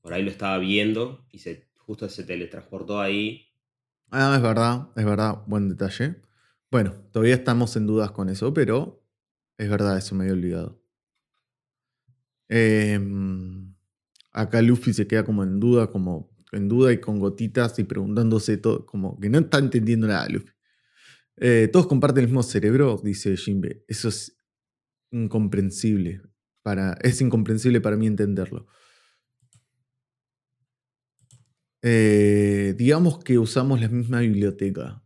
[0.00, 3.48] Por ahí lo estaba viendo y se, justo se teletransportó ahí.
[4.12, 6.22] Ah, es verdad, es verdad, buen detalle.
[6.70, 9.02] Bueno, todavía estamos en dudas con eso, pero
[9.58, 10.80] es verdad, eso me había olvidado.
[12.48, 13.74] Em,
[14.30, 18.58] acá Luffy se queda como en duda, como en duda y con gotitas y preguntándose
[18.58, 20.52] todo, como que no está entendiendo nada Luffy.
[21.36, 23.84] Eh, todos comparten el mismo cerebro, dice Jinbe.
[23.88, 24.36] Eso es
[25.10, 26.22] incomprensible.
[26.62, 28.66] Para, es incomprensible para mí entenderlo.
[31.82, 35.02] Eh, digamos que usamos la misma biblioteca.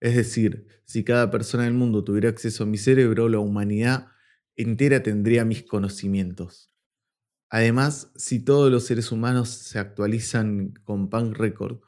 [0.00, 4.08] Es decir, si cada persona del mundo tuviera acceso a mi cerebro, la humanidad
[4.56, 6.73] entera tendría mis conocimientos.
[7.54, 11.78] Además, si todos los seres humanos se actualizan con Punk Record,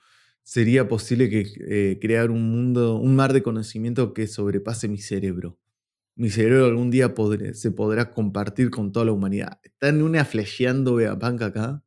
[0.44, 5.59] sería posible eh, crear un mundo, un mar de conocimiento que sobrepase mi cerebro.
[6.14, 7.12] Mi cerebro algún día
[7.55, 9.59] se podrá compartir con toda la humanidad.
[9.64, 11.83] Están una flasheando Punk acá.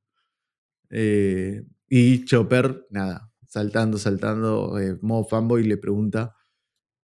[0.90, 6.36] Eh, y Chopper, nada, saltando, saltando, eh, modo fanboy le pregunta,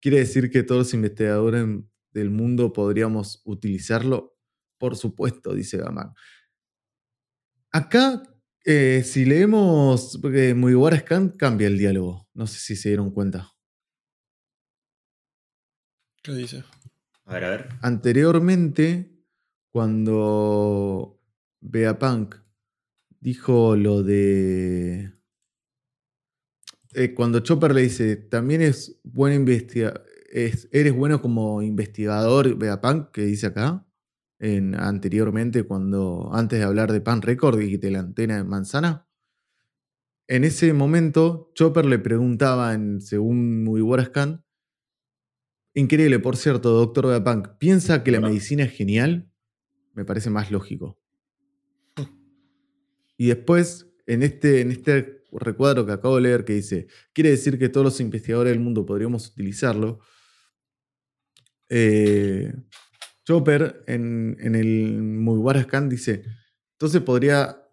[0.01, 1.65] ¿quiere decir que todos los investigadores
[2.11, 4.35] del mundo podríamos utilizarlo?
[4.77, 6.13] Por supuesto, dice Gaman.
[7.75, 8.23] Acá,
[8.63, 12.25] eh, si leemos porque Mugiwara Scan, cambia el diálogo.
[12.33, 13.51] No sé si se dieron cuenta.
[16.23, 16.63] ¿Qué dice?
[17.25, 17.69] A ver, a ver.
[17.81, 19.21] Anteriormente,
[19.73, 21.19] cuando
[21.99, 22.35] Punk
[23.19, 25.11] dijo lo de.
[26.93, 33.23] Eh, cuando Chopper le dice, también es buen investigador eres bueno como investigador, Punk, que
[33.23, 33.85] dice acá,
[34.39, 39.07] en, anteriormente, cuando antes de hablar de Pan Record y de la antena de manzana.
[40.27, 44.43] En ese momento, Chopper le preguntaba, en, según Mugiwara Scan,
[45.73, 49.29] increíble, por cierto, doctor Punk, ¿piensa que la medicina es genial?
[49.93, 50.99] Me parece más lógico.
[53.17, 57.57] Y después, en este, en este recuadro que acabo de leer que dice, quiere decir
[57.57, 59.99] que todos los investigadores del mundo podríamos utilizarlo,
[61.69, 62.53] eh,
[63.25, 66.23] Chopper en, el Mugiwara Scan dice,
[66.73, 67.63] entonces podría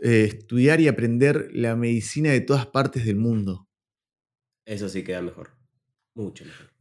[0.00, 3.68] eh, estudiar y aprender la medicina de todas partes del mundo.
[4.64, 5.50] Eso sí queda mejor.
[6.14, 6.72] Mucho mejor.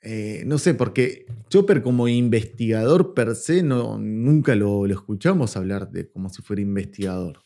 [0.00, 5.90] Eh, no sé, porque Chopper como investigador per se no, nunca lo, lo, escuchamos hablar
[5.90, 7.44] de como si fuera investigador.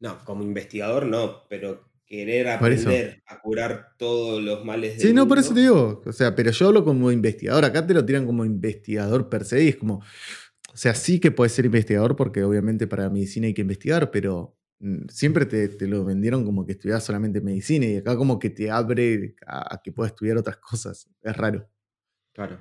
[0.00, 5.28] No, como investigador no, pero querer aprender a curar todos los males del Sí, no,
[5.28, 6.02] por eso te digo.
[6.04, 7.64] O sea, pero yo hablo como investigador.
[7.64, 10.02] Acá te lo tiran como investigador per se y es como.
[10.72, 14.56] O sea, sí que puedes ser investigador porque obviamente para medicina hay que investigar, pero
[14.78, 18.70] mm, siempre te, lo vendieron como que estudias solamente medicina y acá como que te
[18.70, 21.08] abre a, que puedas estudiar otras cosas.
[21.22, 21.68] Es raro.
[22.32, 22.58] Claro.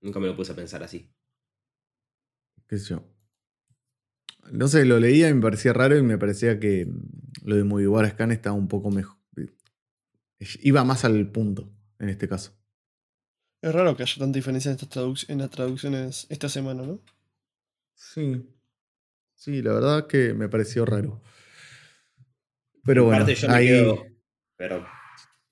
[0.00, 1.10] Nunca me lo puse a pensar así.
[2.68, 3.15] ¿Qué sé yo?
[4.52, 6.86] No sé, lo leía y me parecía raro y me parecía que
[7.42, 9.16] lo de Mugiwara Scan estaba un poco mejor.
[10.60, 12.52] Iba más al punto en este caso.
[13.62, 17.00] Es raro que haya tanta diferencia en, estas en las traducciones esta semana, ¿no?
[17.94, 18.46] Sí.
[19.34, 21.22] Sí, la verdad que me pareció raro.
[22.84, 24.06] Pero en bueno, parte yo me quedo.
[24.56, 24.86] Pero,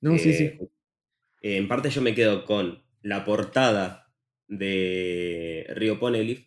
[0.01, 0.45] no, sí, sí.
[1.43, 4.13] Eh, en parte yo me quedo con la portada
[4.49, 6.47] de Río Ponelif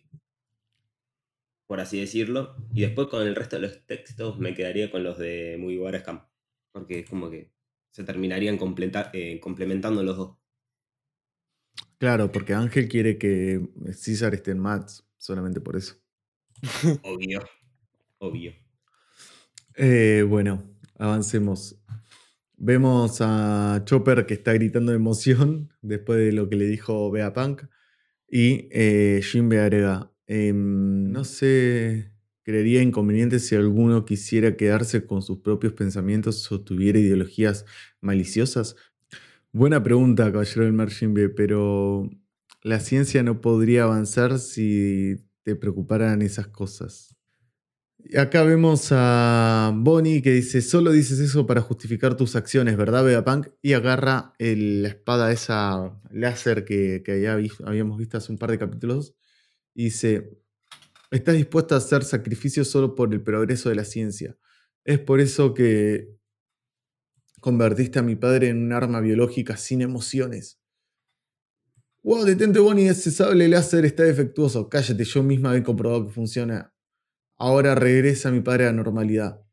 [1.68, 2.56] por así decirlo.
[2.72, 6.26] Y después con el resto de los textos me quedaría con los de Mugiwara Scam.
[6.72, 7.52] Porque es como que
[7.90, 8.58] se terminarían
[9.12, 10.36] eh, complementando los dos.
[11.98, 15.96] Claro, porque Ángel quiere que César esté en Mats, solamente por eso.
[17.02, 17.40] Obvio.
[18.18, 18.54] Obvio.
[19.76, 21.76] Eh, bueno, avancemos.
[22.56, 27.34] Vemos a Chopper que está gritando de emoción después de lo que le dijo Bea
[27.34, 27.64] Punk.
[28.26, 32.12] Y eh, Jinbe agrega, em, no sé,
[32.44, 37.66] creería inconveniente si alguno quisiera quedarse con sus propios pensamientos o tuviera ideologías
[38.02, 38.76] maliciosas.
[39.52, 42.10] Buena pregunta, caballero del mar Jinbe, pero
[42.62, 47.16] la ciencia no podría avanzar si te preocuparan esas cosas.
[47.98, 53.04] Y Acá vemos a Bonnie que dice, solo dices eso para justificar tus acciones, ¿verdad,
[53.04, 53.48] Vegapunk?
[53.62, 58.58] Y agarra el- la espada esa láser que, que habíamos visto hace un par de
[58.58, 59.14] capítulos
[59.84, 60.36] dice,
[61.10, 64.36] estás dispuesta a hacer sacrificios solo por el progreso de la ciencia.
[64.84, 66.16] Es por eso que
[67.40, 70.60] convertiste a mi padre en un arma biológica sin emociones.
[72.02, 74.68] Wow, detente Bonnie, ese sable láser está defectuoso.
[74.68, 76.74] Cállate, yo misma he comprobado que funciona.
[77.36, 79.44] Ahora regresa mi padre a la normalidad.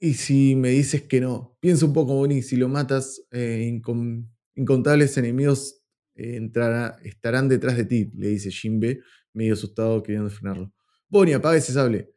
[0.00, 4.28] Y si me dices que no, piensa un poco, Bonnie, si lo matas, eh, incon-
[4.54, 5.83] incontables enemigos
[6.14, 9.00] entrará- estarán detrás de ti, le dice Jinbe,
[9.32, 10.72] medio asustado queriendo frenarlo.
[11.08, 12.12] Bonnie, apaga ese sable.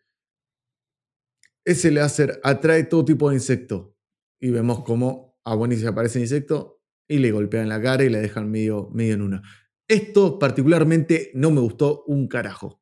[1.66, 3.96] Ese láser atrae todo tipo de insecto.
[4.40, 8.10] Y vemos cómo a Bonnie se aparece el insecto y le golpean la cara y
[8.10, 9.42] la dejan medio, medio en una.
[9.88, 12.82] Esto particularmente no me gustó un carajo.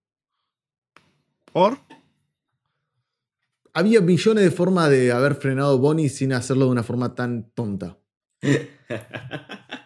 [1.52, 1.78] ¿Por?
[3.74, 8.00] Había millones de formas de haber frenado Bonnie sin hacerlo de una forma tan tonta.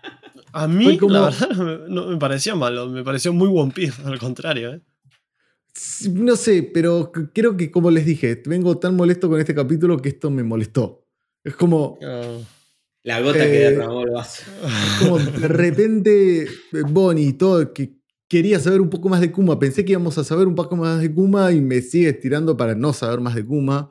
[0.53, 2.87] A mí, como- la verdad, me- no me pareció malo.
[2.89, 4.73] Me pareció muy One Piece, al contrario.
[4.73, 4.81] ¿eh?
[6.11, 10.09] No sé, pero creo que como les dije, vengo tan molesto con este capítulo que
[10.09, 11.05] esto me molestó.
[11.43, 12.37] Es como, Ah.
[13.03, 14.43] La gota que Eh, derramó el vaso.
[14.99, 16.47] como de repente eh,
[16.89, 17.95] Bonnie y todo, que
[18.27, 19.57] quería saber un poco más de Kuma.
[19.57, 22.75] Pensé que íbamos a saber un poco más de Kuma y me sigue estirando para
[22.75, 23.89] no saber más de Kuma.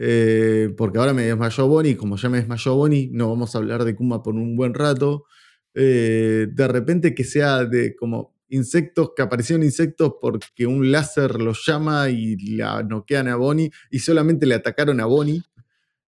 [0.00, 1.96] eh, porque ahora me desmayó Bonnie.
[1.96, 5.24] Como ya me desmayó Bonnie, no vamos a hablar de Kuma por un buen rato.
[5.74, 11.64] Eh, de repente que sea de como insectos, que aparecieron insectos porque un láser los
[11.66, 15.42] llama y la noquean a Bonnie y solamente le atacaron a Bonnie.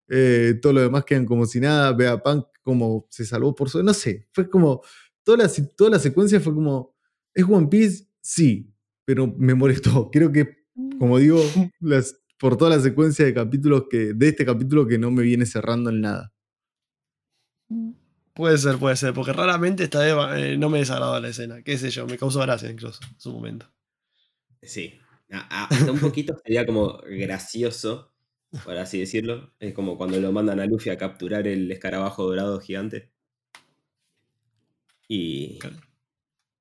[0.08, 1.92] Eh, todo lo demás quedan como si nada.
[1.92, 3.82] Vea Punk como se salvó por su.
[3.82, 4.82] No sé, fue como.
[5.22, 6.96] Toda la, toda la secuencia fue como.
[7.34, 8.06] ¿Es One Piece?
[8.20, 8.72] Sí,
[9.04, 10.10] pero me molestó.
[10.10, 10.64] Creo que,
[10.98, 11.40] como digo,
[11.80, 14.12] las, por toda la secuencia de capítulos que.
[14.14, 16.32] de este capítulo que no me viene cerrando en nada.
[18.34, 21.62] Puede ser, puede ser, porque raramente esta vez eh, no me desagradó la escena.
[21.62, 23.66] Qué sé yo, me causó gracia incluso en su momento.
[24.62, 24.94] Sí.
[25.32, 28.12] A- a- Hasta un poquito sería como gracioso,
[28.64, 29.52] por así decirlo.
[29.60, 33.10] Es como cuando lo mandan a Luffy a capturar el escarabajo dorado gigante.
[35.08, 35.58] Y.
[35.58, 35.76] Claro.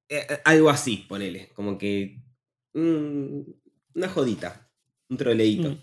[0.10, 1.50] eh, eh, algo así, ponele.
[1.56, 2.22] Como que.
[2.74, 3.42] mm,
[3.96, 4.70] una jodita.
[5.10, 5.70] Un troleíto.
[5.72, 5.78] Mm.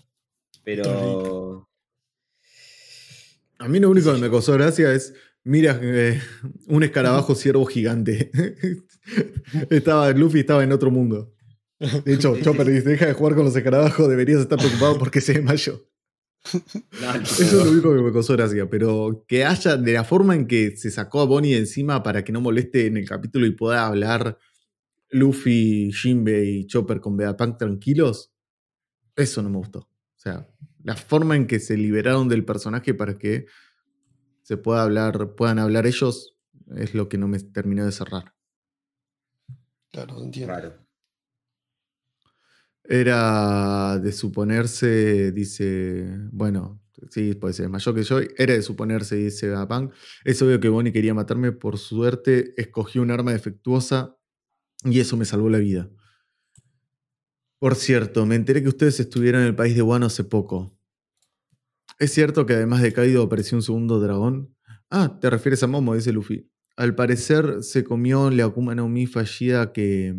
[0.63, 1.69] Pero.
[3.59, 5.13] A mí lo único que me causó gracia es.
[5.47, 6.21] Mira, eh,
[6.67, 8.31] un escarabajo ciervo gigante.
[9.69, 11.33] estaba, Luffy estaba en otro mundo.
[11.79, 15.35] De hecho, Chopper dice, deja de jugar con los escarabajos, deberías estar preocupado porque se
[15.35, 15.87] desmayó.
[17.01, 20.35] No, Eso es lo único que me causó gracia, pero que haya, de la forma
[20.35, 23.45] en que se sacó a Bonnie de encima para que no moleste en el capítulo
[23.45, 24.37] y pueda hablar
[25.11, 28.33] Luffy, Jinbe y Chopper con Vegapunk tranquilos,
[29.15, 29.79] eso no me gustó.
[29.79, 30.45] O sea,
[30.83, 33.45] la forma en que se liberaron del personaje para que
[34.47, 36.37] se pueda hablar, puedan hablar ellos,
[36.77, 38.33] es lo que no me terminó de cerrar.
[39.91, 40.53] Claro, entiendo.
[40.53, 40.87] Raro.
[42.85, 49.49] Era de suponerse, dice, bueno, sí, pues se desmayó que yo, era de suponerse, dice
[49.49, 49.91] Vegapunk.
[50.23, 54.17] Es obvio que Bonnie quería matarme, por suerte escogió un arma defectuosa
[54.85, 55.89] y eso me salvó la vida.
[57.59, 60.76] Por cierto, me enteré que ustedes estuvieron en el país de Wano hace poco.
[61.99, 64.55] ¿Es cierto que además de Kaido apareció un segundo dragón?
[64.91, 66.47] Ah, te refieres a Momo, dice Luffy.
[66.75, 70.15] Al parecer se comió la Akuma no Mi fallida que,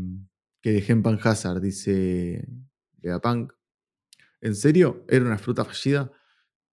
[0.60, 2.48] que dejé en Pan Hazard, dice
[2.94, 3.52] Vegapunk.
[4.40, 5.04] ¿En serio?
[5.08, 6.10] ¿Era una fruta fallida?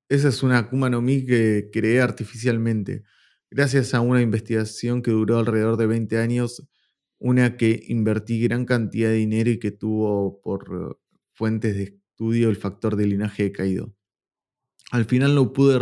[0.10, 3.04] Esa es una Akuma no Mi que creé artificialmente.
[3.52, 6.68] Gracias a una investigación que duró alrededor de 20 años,
[7.20, 11.00] una que invertí gran cantidad de dinero y que tuvo por
[11.34, 13.95] fuentes de estudio el factor de linaje de Kaido.
[14.92, 15.76] Al final no pude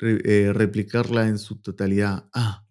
[0.00, 2.28] eh, replicarla en su totalidad.
[2.32, 2.66] Ah,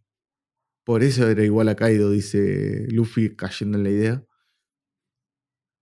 [0.87, 4.25] por eso era igual a Kaido, dice Luffy cayendo en la idea.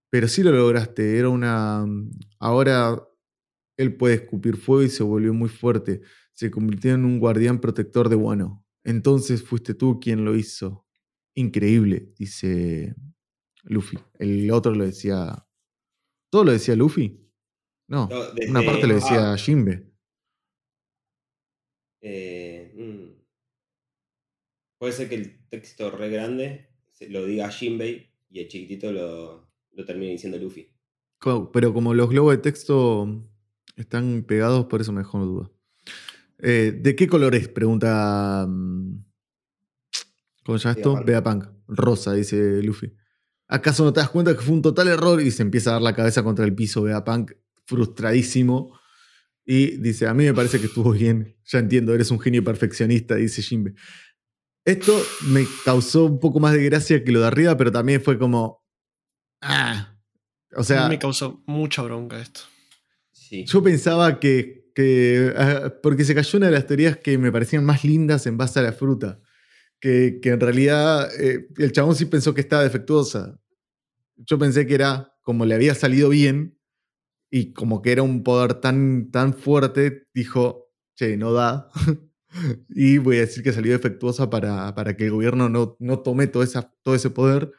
[0.09, 1.85] Pero sí lo lograste, era una...
[2.39, 2.99] Ahora
[3.77, 6.01] él puede escupir fuego y se volvió muy fuerte.
[6.33, 8.65] Se convirtió en un guardián protector de Wano.
[8.83, 10.85] Entonces fuiste tú quien lo hizo.
[11.35, 12.95] Increíble, dice
[13.63, 13.99] Luffy.
[14.17, 15.45] El otro lo decía...
[16.31, 17.24] ¿Todo lo decía Luffy?
[17.87, 19.85] No, No, desde- una parte lo decía ah, Jinbe.
[22.01, 23.15] eh, mm.
[24.77, 26.69] Puede ser que el texto re grande
[27.09, 30.69] lo diga Jinbei y el chiquitito lo, lo termine diciendo Luffy.
[31.53, 33.27] Pero como los globos de texto
[33.75, 35.51] están pegados, por eso me dejó duda.
[36.39, 37.47] Eh, ¿De qué color es?
[37.47, 38.45] Pregunta.
[38.47, 39.03] mm,
[40.43, 41.03] ¿Cómo llama esto?
[41.03, 41.45] Vegapunk.
[41.67, 42.93] Rosa, dice Luffy.
[43.47, 45.19] ¿Acaso no te das cuenta que fue un total error?
[45.21, 47.31] Y se empieza a dar la cabeza contra el piso Vegapunk,
[47.65, 48.79] frustradísimo.
[49.45, 51.37] Y dice: A mí me parece que estuvo bien.
[51.45, 53.75] Ya entiendo, eres un genio perfeccionista, dice Jinbe.
[54.65, 58.17] Esto me causó un poco más de gracia que lo de arriba, pero también fue
[58.17, 58.65] como.
[59.41, 59.95] Ah.
[60.55, 62.41] O sea, me causó mucha bronca esto.
[63.11, 63.45] Sí.
[63.45, 67.65] yo pensaba que, que, ah, porque se cayó una de las teorías que me parecían
[67.65, 69.19] más lindas en base a la fruta,
[69.79, 73.39] que, que en realidad eh, el chabón sí pensó que estaba defectuosa.
[74.15, 76.54] Yo pensé que era como le había salido bien
[77.35, 81.69] y como que era un poder tan, tan fuerte, dijo, che, no da.
[82.69, 86.27] y voy a decir que salió defectuosa para, para que el gobierno no, no tome
[86.27, 87.51] todo, esa, todo ese poder.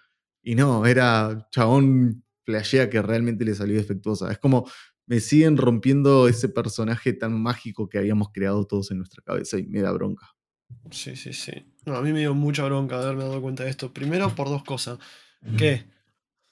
[0.43, 4.33] Y no, era chabón flashea que realmente le salió defectuosa.
[4.33, 4.67] Es como,
[5.05, 9.67] me siguen rompiendo ese personaje tan mágico que habíamos creado todos en nuestra cabeza y
[9.67, 10.27] me da bronca.
[10.91, 11.53] Sí, sí, sí.
[11.85, 13.93] No, a mí me dio mucha bronca haberme dado cuenta de esto.
[13.93, 14.99] Primero por dos cosas.
[15.59, 15.85] Que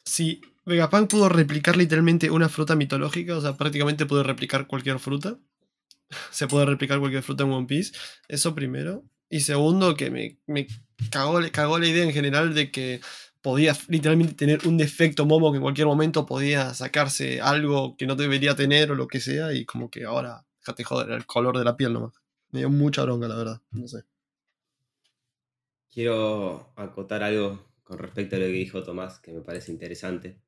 [0.05, 5.39] si Vegapunk pudo replicar literalmente una fruta mitológica, o sea, prácticamente puede replicar cualquier fruta.
[6.31, 7.93] Se puede replicar cualquier fruta en One Piece.
[8.29, 9.05] Eso primero.
[9.29, 10.67] Y segundo, que me, me
[11.11, 11.41] cagó,
[11.79, 13.01] la idea en general de que
[13.43, 18.17] podía literalmente tener un defecto Momo que en cualquier momento podía sacarse algo que no
[18.17, 19.53] debería tener o lo que sea.
[19.53, 22.15] Y como que ahora, déjate joder, el color de la piel nomás.
[22.51, 23.61] Me dio mucha bronca, la verdad.
[23.73, 24.05] No sé.
[25.91, 30.39] Quiero acotar algo con respecto a lo que dijo Tomás, que me parece interesante,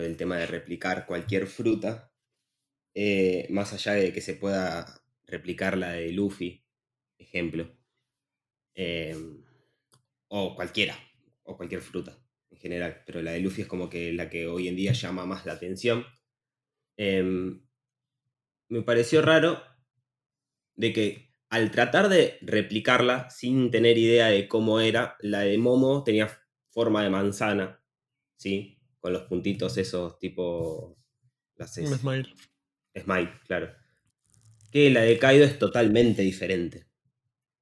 [0.00, 2.12] del tema de replicar cualquier fruta,
[2.94, 6.64] eh, más allá de que se pueda replicar la de Luffy,
[7.18, 7.76] ejemplo,
[8.74, 9.16] eh,
[10.28, 10.98] o cualquiera,
[11.44, 12.18] o cualquier fruta
[12.50, 15.26] en general, pero la de Luffy es como que la que hoy en día llama
[15.26, 16.06] más la atención.
[16.96, 17.62] Em,
[18.68, 19.62] me pareció raro
[20.74, 26.04] de que al tratar de replicarla sin tener idea de cómo era, la de Momo
[26.04, 26.28] tenía
[26.70, 27.82] forma de manzana,
[28.36, 28.75] ¿sí?
[29.06, 30.98] Con los puntitos esos tipo...
[31.54, 32.34] Las Un smile.
[32.92, 33.72] Smile, claro.
[34.72, 36.88] Que la de Kaido es totalmente diferente.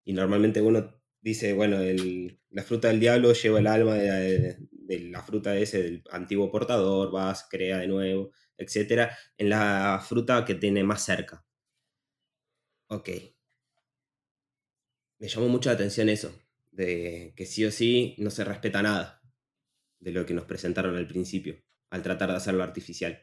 [0.07, 4.57] Y normalmente uno dice, bueno, el- la fruta del diablo lleva el alma de, de-
[4.71, 9.11] de la fruta ese del antiguo portador, vas, crea de nuevo, etc.
[9.37, 11.45] En la fruta que tiene más cerca.
[12.89, 13.11] Ok.
[15.19, 16.35] Me llamó mucho la atención eso,
[16.73, 19.21] de que sí o sí no se respeta nada
[20.01, 23.23] de lo que nos presentaron al principio, al tratar de hacerlo artificial.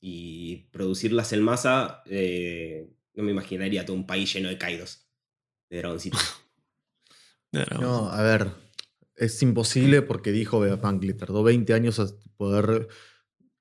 [0.00, 5.08] Y producirlas en masa, eh, no me imaginaría todo un país lleno de Kaidos,
[5.70, 6.20] de dragoncitos.
[7.52, 8.50] No, a ver,
[9.14, 12.88] es imposible porque dijo Vegapunk, le tardó 20 años a poder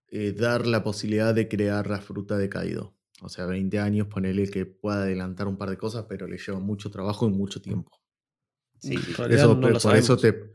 [0.07, 2.95] eh, dar la posibilidad de crear la fruta de Kaido.
[3.21, 6.59] O sea, 20 años, ponele que pueda adelantar un par de cosas, pero le lleva
[6.59, 8.01] mucho trabajo y mucho tiempo.
[8.79, 10.51] Sí, Por eso, no por eso te.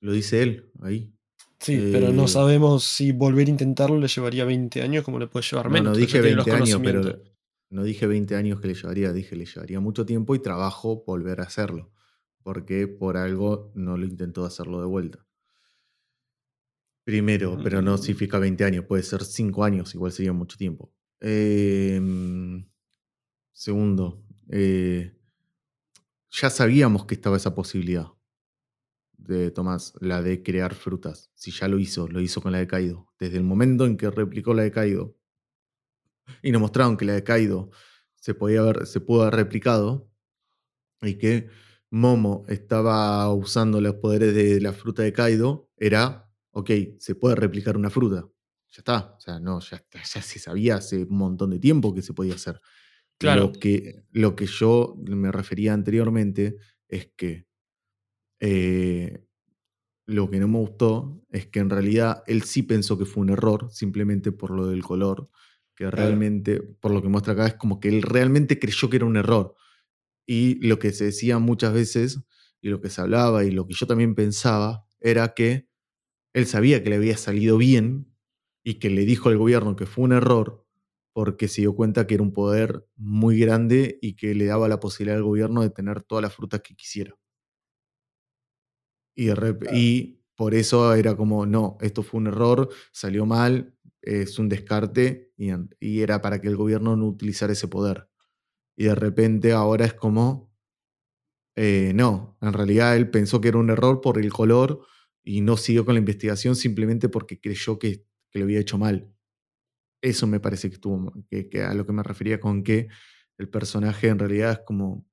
[0.00, 1.12] Lo dice él, ahí.
[1.58, 5.26] Sí, pero Eh, no sabemos si volver a intentarlo le llevaría 20 años como le
[5.26, 5.92] puede llevar No, menos.
[5.92, 7.22] no dije ya tiene los 20 años, pero
[7.68, 11.40] no dije 20 años que le llevaría, dije le llevaría mucho tiempo y trabajo volver
[11.40, 11.92] a hacerlo.
[12.42, 15.26] Porque por algo no lo intentó hacerlo de vuelta.
[17.04, 20.92] Primero, pero no significa 20 años, puede ser 5 años, igual sería mucho tiempo.
[21.20, 22.66] Em,
[23.52, 25.12] segundo, eh,
[26.30, 28.06] ya sabíamos que estaba esa posibilidad
[29.30, 31.30] de Tomás, la de crear frutas.
[31.34, 33.08] Si ya lo hizo, lo hizo con la de Kaido.
[33.18, 35.16] Desde el momento en que replicó la de Kaido
[36.42, 37.70] y nos mostraron que la de Kaido
[38.16, 40.10] se, podía haber, se pudo haber replicado
[41.02, 41.48] y que
[41.90, 47.76] Momo estaba usando los poderes de la fruta de Kaido, era, ok, se puede replicar
[47.76, 48.28] una fruta.
[48.70, 49.14] Ya está.
[49.16, 52.60] O sea, no, ya, se sabía hace un montón de tiempo que se podía hacer.
[53.18, 53.46] Claro.
[53.46, 56.56] Lo que, lo que yo me refería anteriormente
[56.88, 57.49] es que
[58.40, 59.24] eh,
[60.06, 63.30] lo que no me gustó es que en realidad él sí pensó que fue un
[63.30, 65.30] error, simplemente por lo del color,
[65.76, 69.06] que realmente, por lo que muestra acá, es como que él realmente creyó que era
[69.06, 69.54] un error.
[70.26, 72.20] Y lo que se decía muchas veces,
[72.60, 75.68] y lo que se hablaba, y lo que yo también pensaba, era que
[76.34, 78.14] él sabía que le había salido bien
[78.64, 80.66] y que le dijo al gobierno que fue un error
[81.12, 84.80] porque se dio cuenta que era un poder muy grande y que le daba la
[84.80, 87.14] posibilidad al gobierno de tener todas las frutas que quisiera.
[89.14, 95.32] Y, por eso era como, no, esto fue un error, salió mal, es un descarte,
[95.36, 98.08] y, era para que el gobierno no utilizara ese poder.
[98.76, 100.50] Y de repente ahora es como,
[101.56, 104.86] Eh, no, en realidad él pensó que era un error por el color
[105.22, 109.12] y no siguió con la investigación simplemente porque creyó que, que lo había hecho mal.
[110.02, 112.88] Eso me parece que estuvo, que, que a lo que me refería con que
[113.38, 115.06] el personaje en realidad es como,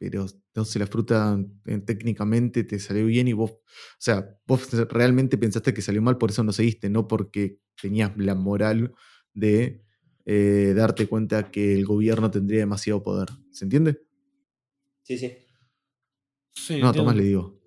[0.00, 3.60] pero entonces la fruta eh, técnicamente te salió bien y vos, o
[3.98, 8.34] sea, vos realmente pensaste que salió mal, por eso no seguiste, no porque tenías la
[8.34, 8.94] moral
[9.34, 9.84] de
[10.24, 13.28] eh, darte cuenta que el gobierno tendría demasiado poder.
[13.52, 14.00] ¿Se entiende?
[15.02, 15.34] Sí, sí.
[16.54, 16.92] Sí, No.
[16.92, 17.60] Tomás le digo.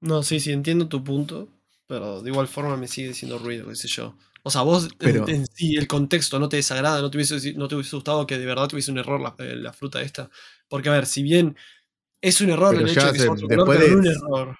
[0.00, 1.50] No, sí, sí, entiendo tu punto,
[1.86, 4.16] pero de igual forma me sigue diciendo ruido, qué sé yo.
[4.42, 7.68] O sea, vos Pero- en, sí, el contexto no te desagrada, no te, hubiese, no
[7.68, 10.30] te hubiese gustado que de verdad tuviese un error la, eh, la fruta esta.
[10.72, 11.54] Porque, a ver, si bien
[12.22, 14.56] es un error Pero el hecho de que se- sea otro color, de- un error.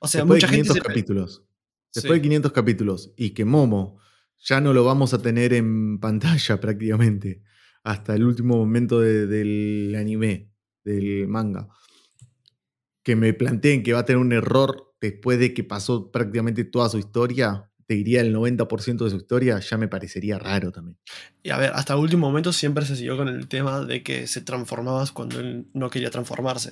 [0.00, 0.80] O sea, mucha de gente 500 se...
[0.82, 1.42] capítulos.
[1.90, 1.90] Sí.
[2.00, 3.98] Después de 500 capítulos y que Momo
[4.38, 7.42] ya no lo vamos a tener en pantalla prácticamente
[7.82, 10.52] hasta el último momento de- del anime,
[10.84, 11.68] del manga.
[13.02, 16.88] Que me planteen que va a tener un error después de que pasó prácticamente toda
[16.88, 20.98] su historia, te diría el 90% de su historia, ya me parecería raro también.
[21.42, 24.26] Y a ver, hasta el último momento siempre se siguió con el tema de que
[24.26, 26.70] se transformabas cuando él no quería transformarse.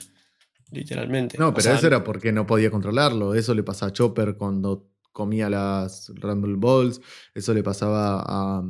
[0.71, 1.39] Literalmente.
[1.39, 3.35] No, O pero sea, eso era porque no podía controlarlo.
[3.35, 7.01] Eso le pasaba a Chopper cuando comía las Rumble Balls.
[7.35, 8.63] Eso le pasaba a.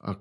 [0.00, 0.20] a-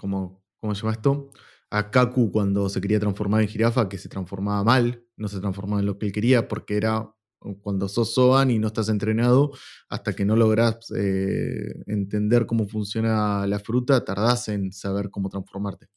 [0.00, 1.30] ¿cómo, ¿Cómo se llama esto?
[1.70, 5.04] A Kaku cuando se quería transformar en jirafa, que se transformaba mal.
[5.16, 7.14] No se transformaba en lo que él quería porque era
[7.62, 9.52] cuando sos Zoan y no estás entrenado,
[9.88, 15.88] hasta que no lográs eh, entender cómo funciona la fruta, tardás en saber cómo transformarte.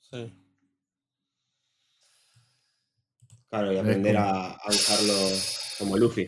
[0.00, 0.32] sí.
[3.48, 5.12] Claro, y aprender a, a usarlo
[5.78, 6.26] como Luffy.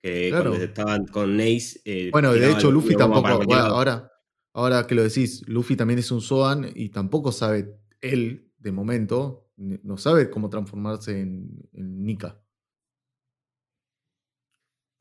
[0.00, 0.50] Que Claro.
[0.50, 1.80] cuando estaban con Ace.
[1.84, 3.52] eh, Bueno, de hecho, Luffy tampoco.
[3.54, 4.10] ahora,
[4.52, 9.50] ahora que lo decís, Luffy también es un Zoan y tampoco sabe, él, de momento,
[9.56, 12.40] no sabe cómo transformarse en, en Nika.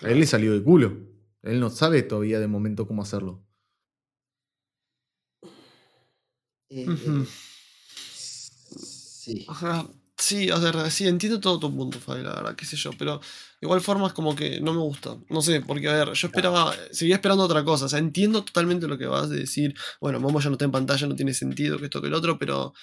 [0.03, 0.97] A él le salió de culo.
[1.43, 3.43] Él no sabe todavía de momento cómo hacerlo.
[6.69, 7.21] Eh, Ujú.
[7.21, 7.25] eh,
[8.79, 9.45] Sí.
[9.49, 9.87] Ajá.
[10.19, 13.19] Sí, o sea, sí, entiendo todo tu punto, Fabi, la verdad, qué sé yo, pero
[13.19, 13.25] de
[13.61, 15.15] igual forma es como que no me gusta.
[15.29, 17.85] No sé, porque a ver, yo esperaba, seguía esperando otra cosa.
[17.85, 19.75] O sea, entiendo totalmente lo que vas a decir.
[20.01, 22.39] Bueno, Momo ya no está en pantalla, no tiene sentido que esto que el otro,
[22.39, 22.73] pero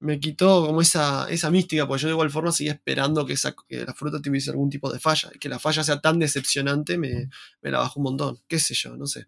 [0.00, 3.54] me quitó como esa, esa mística, porque yo de igual forma seguía esperando que, esa,
[3.68, 5.30] que la fruta tuviese algún tipo de falla.
[5.34, 7.28] Y que la falla sea tan decepcionante me,
[7.62, 8.38] me la bajó un montón.
[8.46, 9.26] Qué sé yo, no sé.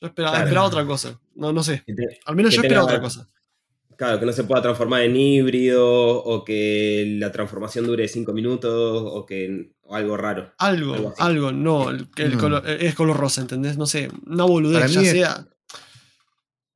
[0.00, 0.46] Yo esperaba, Claro.
[0.46, 1.18] esperaba otra cosa.
[1.34, 1.82] No, no sé.
[1.86, 3.26] Te- Al menos yo tenga- esperaba otra cosa.
[3.96, 5.84] Claro, que no se pueda transformar en híbrido,
[6.22, 8.70] o que la transformación dure 5 minutos,
[9.04, 10.52] o que o algo raro.
[10.58, 12.38] Algo, Algo no, el, el No.
[12.38, 13.76] color, es color rosa, ¿entendés?
[13.76, 15.48] No sé, una boludez, ya sea.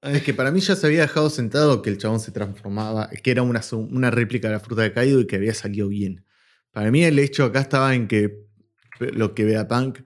[0.02, 3.30] Es que para mí ya se había dejado sentado que el chabón se transformaba, que
[3.30, 6.24] era una, réplica de la fruta de Kaido y que había salido bien.
[6.72, 8.44] Para mí el hecho acá estaba en que
[8.98, 10.00] lo que Vegapunk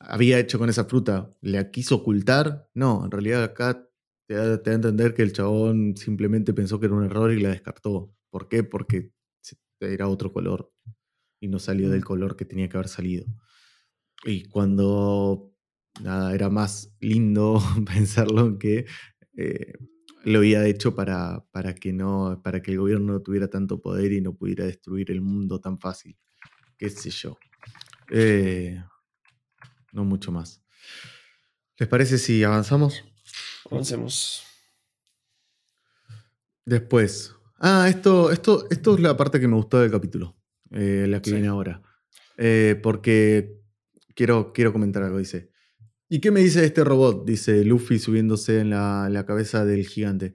[0.00, 2.70] había hecho con esa fruta, ¿la quiso ocultar?
[2.72, 3.86] No, en realidad acá
[4.26, 7.50] te da, a entender que el chabón simplemente pensó que era un error y la
[7.50, 8.10] descartó.
[8.30, 8.64] ¿Por qué?
[8.64, 9.12] Porque
[9.80, 10.72] era otro color
[11.40, 13.26] y no salió del color que tenía que haber salido.
[14.24, 15.52] Y cuando
[16.00, 18.86] nada, era más lindo pensarlo en que
[19.36, 19.72] eh,
[20.24, 24.12] lo había hecho para, para que no, para que el gobierno no tuviera tanto poder
[24.12, 26.16] y no pudiera destruir el mundo tan fácil.
[26.78, 27.36] Qué sé yo.
[28.10, 28.82] Eh,
[29.92, 30.62] no mucho más.
[31.78, 33.04] ¿Les parece si avanzamos?
[33.70, 34.44] Avancemos.
[36.64, 37.34] Después.
[37.58, 40.36] Ah, esto, esto, esto es la parte que me gustó del capítulo.
[40.74, 41.34] eh, la que Sí.
[41.36, 41.82] viene ahora.
[42.38, 43.60] Eh, porque
[44.14, 45.18] quiero, quiero comentar algo.
[45.18, 45.51] Dice.
[46.12, 47.24] ¿Y qué me dice este robot?
[47.24, 50.34] Dice Luffy subiéndose en la, la cabeza del gigante.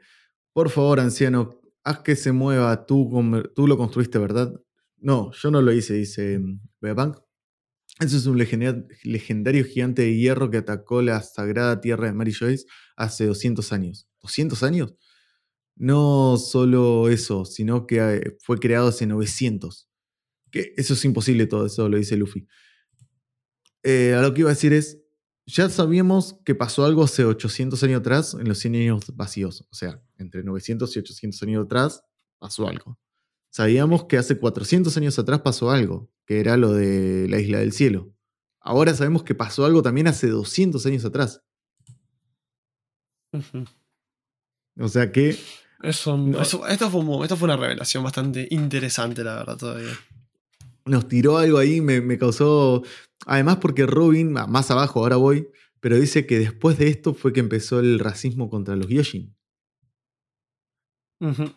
[0.51, 2.87] Por favor, anciano, haz que se mueva.
[2.87, 3.07] Tú,
[3.53, 4.51] tú lo construiste, ¿verdad?
[4.97, 7.19] No, yo no lo hice, dice mm, Vegapunk.
[7.99, 12.33] Eso es un legenda- legendario gigante de hierro que atacó la sagrada tierra de Mary
[12.33, 12.65] Joyce
[12.95, 14.09] hace 200 años.
[14.23, 14.95] ¿200 años?
[15.75, 19.87] No solo eso, sino que eh, fue creado hace 900.
[20.49, 22.47] Que eso es imposible todo, eso lo dice Luffy.
[23.83, 25.03] Eh, a lo que iba a decir es,
[25.47, 29.65] ya sabíamos que pasó algo hace 800 años atrás en los 100 años vacíos.
[29.71, 32.03] O sea, entre 900 y 800 años atrás
[32.37, 32.99] pasó algo.
[33.49, 37.71] Sabíamos que hace 400 años atrás pasó algo, que era lo de la isla del
[37.71, 38.13] cielo.
[38.59, 41.41] Ahora sabemos que pasó algo también hace 200 años atrás.
[44.79, 45.37] O sea que
[45.83, 46.41] Eso, No.
[46.41, 49.93] eso- esto, fue, esto fue una revelación bastante interesante, la verdad, todavía.
[50.87, 52.83] Nos tiró algo ahí, me, me causó.
[53.25, 55.47] Además, porque Robin, más abajo, ahora voy,
[55.79, 59.35] pero dice que después de esto fue que empezó el racismo contra los Yoshin.
[61.19, 61.51] Ujú.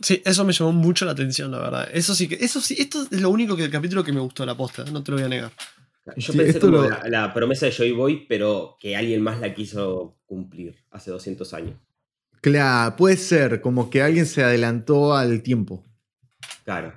[0.00, 1.88] Sí, eso me llamó mucho la atención, la verdad.
[1.92, 4.44] Eso sí que, eso sí, esto es lo único que el capítulo que me gustó
[4.46, 5.52] la posta, no te lo voy a negar.
[6.16, 9.38] Yo Sí, pensé como lo- la, la promesa de Joy Boy, pero que alguien más
[9.40, 11.76] la quiso cumplir hace 200 años.
[12.40, 15.84] Claro, puede ser, como que alguien se adelantó al tiempo.
[16.64, 16.92] Claro.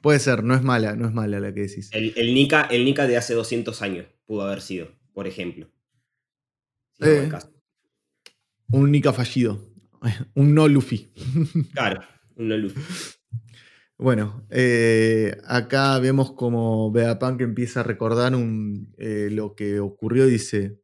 [0.00, 1.90] Puede ser, no es mala, no es mala la que decís.
[1.92, 5.70] El, el Nika, el Nika de hace 200 años pudo haber sido, por ejemplo.
[6.92, 7.28] Si Eh.
[7.30, 7.52] caso.
[8.72, 9.68] Un Nika fallido.
[10.34, 11.12] Un no Luffy.
[11.74, 12.00] Claro,
[12.36, 12.74] un no luz.
[13.98, 20.24] Bueno, eh, acá vemos como Vegapunk empieza a recordar un, eh, lo que ocurrió.
[20.26, 20.80] Dice: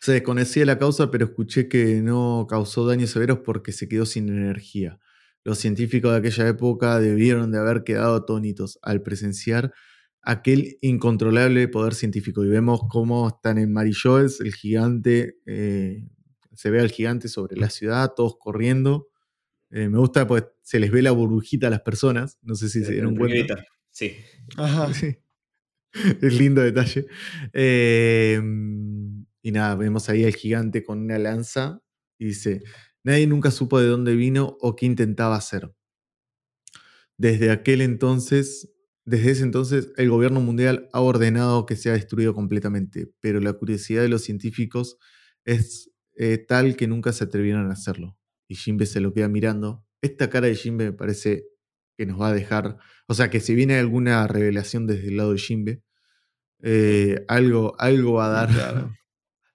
[0.00, 4.28] Se desconocía la causa, pero escuché que no causó daños severos porque se quedó sin
[4.30, 4.98] energía.
[5.44, 9.72] Los científicos de aquella época debieron de haber quedado atónitos al presenciar
[10.22, 12.44] aquel incontrolable poder científico.
[12.44, 16.06] Y vemos cómo están en Marilloes, el gigante, eh,
[16.52, 19.08] se ve al gigante sobre la ciudad, todos corriendo.
[19.70, 22.38] Eh, me gusta porque se les ve la burbujita a las personas.
[22.42, 23.64] No sé si se dieron cuenta.
[23.90, 24.16] Sí.
[24.56, 24.92] Ajá.
[24.94, 25.16] Sí.
[26.20, 27.06] Es lindo detalle.
[27.54, 28.38] Eh,
[29.42, 31.80] y nada, vemos ahí al gigante con una lanza
[32.18, 32.62] y dice:
[33.08, 35.74] Nadie nunca supo de dónde vino o qué intentaba hacer.
[37.16, 38.70] Desde aquel entonces,
[39.06, 44.02] desde ese entonces, el gobierno mundial ha ordenado que sea destruido completamente, pero la curiosidad
[44.02, 44.98] de los científicos
[45.46, 48.18] es eh, tal que nunca se atrevieron a hacerlo.
[48.46, 49.86] Y Jimbe se lo queda mirando.
[50.02, 51.46] Esta cara de Jimbe me parece
[51.96, 52.76] que nos va a dejar.
[53.06, 55.82] O sea, que si viene alguna revelación desde el lado de Jimbe,
[56.62, 58.90] eh, algo, algo va a dar.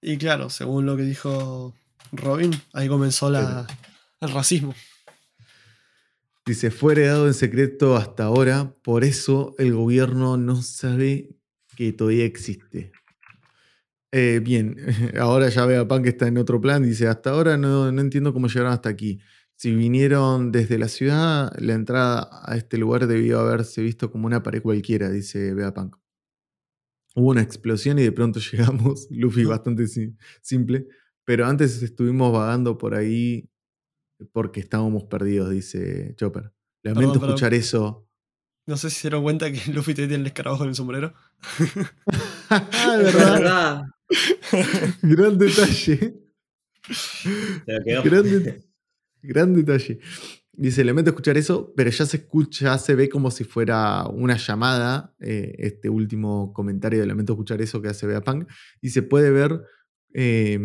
[0.02, 1.76] Y claro, según lo que dijo
[2.14, 3.68] Robin, ahí comenzó la,
[4.22, 4.74] el racismo.
[6.46, 11.30] Dice, fue heredado en secreto hasta ahora, por eso el gobierno no sabe
[11.78, 12.92] que todavía existe.
[14.12, 14.78] Eh, bien,
[15.20, 18.34] ahora ya vea Pan que está en otro plan, dice, hasta ahora no, no entiendo
[18.34, 19.20] cómo llegaron hasta aquí.
[19.56, 24.44] Si vinieron desde la ciudad, la entrada a este lugar debió haberse visto como una
[24.44, 25.96] pared cualquiera, dice Bea Punk.
[27.16, 30.88] Hubo una explosión y de pronto llegamos, Luffy bastante si- simple,
[31.26, 33.50] pero antes estuvimos vagando por ahí
[34.32, 36.52] porque estábamos perdidos, dice Chopper.
[36.84, 37.30] Lamento Perdón, perdón.
[37.30, 38.08] escuchar eso.
[38.66, 41.14] No sé si se dieron cuenta que Luffy te tiene el escarabajo en el sombrero.
[42.50, 43.84] Ah, Es ¿verdad?
[44.52, 44.96] verdad.
[45.02, 46.16] Gran detalle.
[46.90, 47.30] Se
[47.66, 48.04] lo quedó.
[48.04, 48.64] Gran, de-
[49.22, 50.00] gran detalle.
[50.56, 55.16] Dice, lamento escuchar eso, pero ya se escucha, se ve como si fuera una llamada,
[55.20, 58.48] eh, este último comentario de lamento escuchar eso que hace Punk,
[58.80, 59.62] y se puede ver
[60.14, 60.60] eh,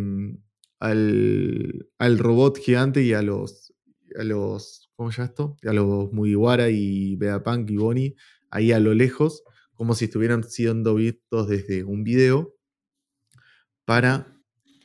[0.81, 3.74] al, al robot gigante y a los,
[4.18, 5.57] a los, ¿cómo se llama esto?
[5.64, 8.16] A los Mugiwara y Punk y Bonnie
[8.51, 9.43] ahí a lo lejos,
[9.74, 12.55] como si estuvieran siendo vistos desde un video,
[13.85, 14.37] para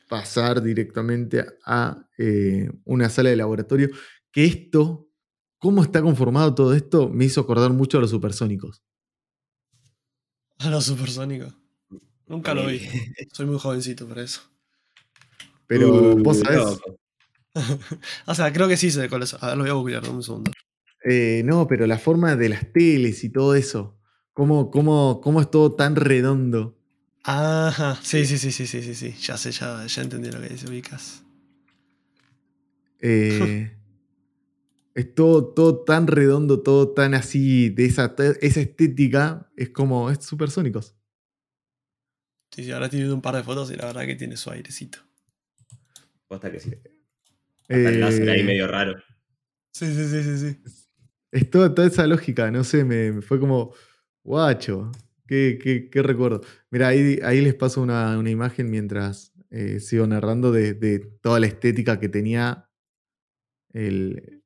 [0.08, 3.90] pasar directamente a eh, una sala de laboratorio.
[4.30, 5.08] Que esto,
[5.58, 8.82] cómo está conformado todo esto, me hizo acordar mucho a los supersónicos.
[10.58, 11.54] A los supersónicos.
[12.26, 12.78] Nunca lo vi.
[12.78, 13.00] Sí.
[13.32, 14.40] Soy muy jovencito para eso.
[15.66, 16.78] Pero Uh, vos sabés.
[18.26, 19.34] O sea, creo que sí sé cuál es.
[19.34, 20.50] A ver, lo voy a googlear, dame un segundo.
[21.04, 23.96] eh, no, pero la forma de las teles y todo eso,
[24.32, 26.76] cómo, cómo, cómo es todo tan redondo.
[27.22, 29.12] Ajá, sí, sí, sí, sí, sí, sí, sí.
[29.20, 31.22] Ya sé, ya, ya entendí lo que dice Vicas.
[33.00, 33.76] Eh,
[34.94, 40.24] es todo, todo tan redondo, todo tan así, de esa, esa estética, es como, es
[40.24, 40.96] supersónicos.
[42.50, 44.50] Sí, sí, ahora estoy viendo un par de fotos y la verdad que tiene su
[44.50, 44.98] airecito.
[46.28, 46.70] Posta que sí.
[47.68, 48.94] Hasta el láser ahí Eh, medio raro.
[49.72, 50.62] Sí, sí, sí, sí, sí.
[51.32, 53.74] Es toda, toda esa lógica, no sé, me, me fue como,
[54.22, 54.92] guacho,
[55.26, 56.42] qué, qué- qué recuerdo.
[56.70, 61.40] Mira, ahí, ahí les paso una, una imagen mientras eh, sigo narrando de, de toda
[61.40, 62.70] la estética que tenía
[63.72, 64.42] el,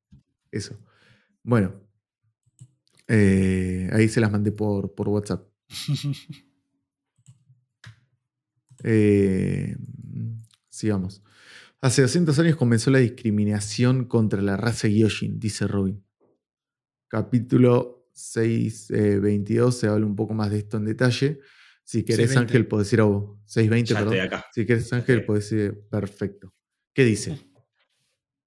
[0.50, 0.78] eso.
[1.42, 1.74] Bueno,
[3.08, 5.46] eh, ahí se las mandé por, por WhatsApp.
[8.84, 9.76] Eh,
[10.70, 11.22] sigamos.
[11.80, 16.04] Hace 200 años comenzó la discriminación contra la raza Gyojin, dice Robin.
[17.06, 21.40] Capítulo 622 se habla un poco más de esto en detalle.
[21.84, 22.40] Si querés, 620.
[22.52, 23.38] Ángel, podés ir a vos.
[23.46, 24.26] 620, Ya estoy perdón.
[24.26, 24.46] acá.
[24.52, 25.26] Si querés, Ángel, Ok.
[25.26, 25.80] podés ir.
[25.88, 26.52] Perfecto.
[26.92, 27.38] ¿Qué dice?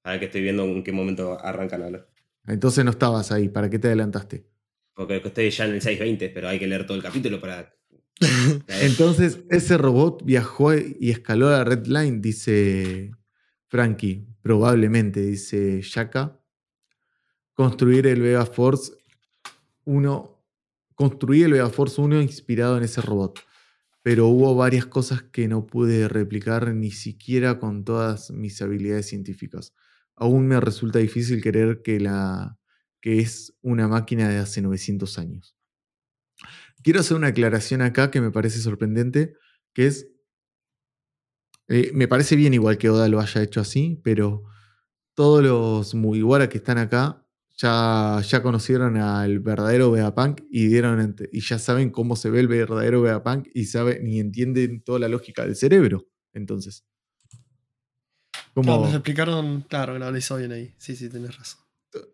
[0.03, 2.09] A ver que estoy viendo en qué momento arrancan a hablar.
[2.47, 3.47] Entonces no estabas ahí.
[3.49, 4.45] ¿Para qué te adelantaste?
[4.93, 7.73] Porque estoy ya en el 620, pero hay que leer todo el capítulo para.
[8.67, 13.11] Entonces, ese robot viajó y escaló la Red Line, dice
[13.71, 14.27] Frankie.
[14.41, 16.37] Probablemente, dice Shaka.
[17.53, 18.91] Construir el Vega Force
[19.85, 20.45] 1.
[20.93, 23.39] Construí el Vega Force 1 inspirado en ese robot.
[24.03, 29.73] Pero hubo varias cosas que no pude replicar ni siquiera con todas mis habilidades científicas.
[30.17, 32.59] aún me resulta difícil creer que, la,
[32.99, 35.55] que es una máquina de hace 900 años.
[36.83, 39.33] Quiero hacer una aclaración acá que me parece sorprendente,
[39.73, 40.07] que es,
[41.71, 44.43] eh, me parece bien igual que Oda lo haya hecho así, pero
[45.13, 51.39] todos los Mugiwara que están acá ya, ya conocieron al verdadero Vegapunk y, dieron, y
[51.39, 55.45] ya saben cómo se ve el verdadero Vegapunk y, saben, y entienden toda la lógica
[55.45, 56.07] del cerebro.
[56.33, 56.85] Entonces.
[58.53, 60.73] Como, nos explicaron, claro, lo analizó bien ahí.
[60.77, 61.61] Sí, sí, tenés razón.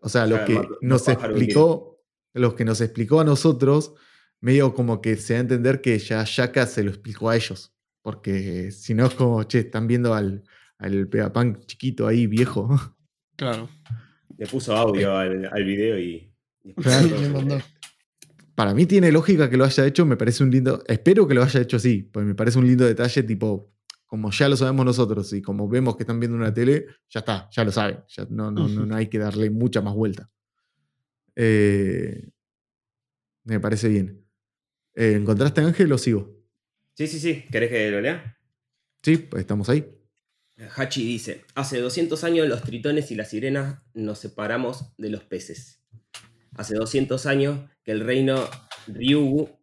[0.01, 2.03] O sea, lo que nos explicó,
[2.33, 3.95] los que nos explicó a nosotros,
[4.39, 7.73] medio como que se da a entender que ya Shaka se lo explicó a ellos.
[8.07, 10.41] Porque si no es como, che, están viendo al,
[10.77, 12.69] al Vegapunk chiquito ahí, viejo.
[13.35, 13.67] Claro.
[14.37, 16.33] Le puso audio al, al video y.
[18.55, 20.81] Para mí tiene lógica que lo haya hecho, me parece un lindo.
[20.87, 23.73] Espero que lo haya hecho así, porque me parece un lindo detalle, tipo,
[24.05, 27.49] como ya lo sabemos nosotros y como vemos que están viendo una tele, ya está,
[27.51, 28.05] ya lo saben.
[28.07, 30.31] Ya no, no, no, hay que darle mucha más vuelta.
[31.35, 32.29] Eh,
[33.43, 34.25] me parece bien.
[34.95, 36.36] Eh, ¿Encontraste a Ángel o sigo?
[36.97, 37.45] Sí, sí, sí.
[37.51, 38.39] ¿Querés que lo lea?
[39.03, 39.85] Sí, pues estamos ahí.
[40.75, 45.83] Hachi dice, hace 200 años los tritones y las sirenas nos separamos de los peces.
[46.55, 48.49] Hace 200 años que el reino
[48.87, 49.59] Ryugu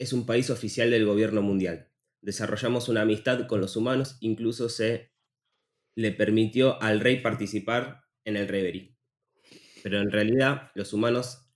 [0.00, 1.92] es un país oficial del gobierno mundial.
[2.20, 5.12] Desarrollamos una amistad con los humanos, incluso se
[5.94, 8.96] le permitió al rey participar en el Reverie.
[9.84, 11.46] Pero en realidad los humanos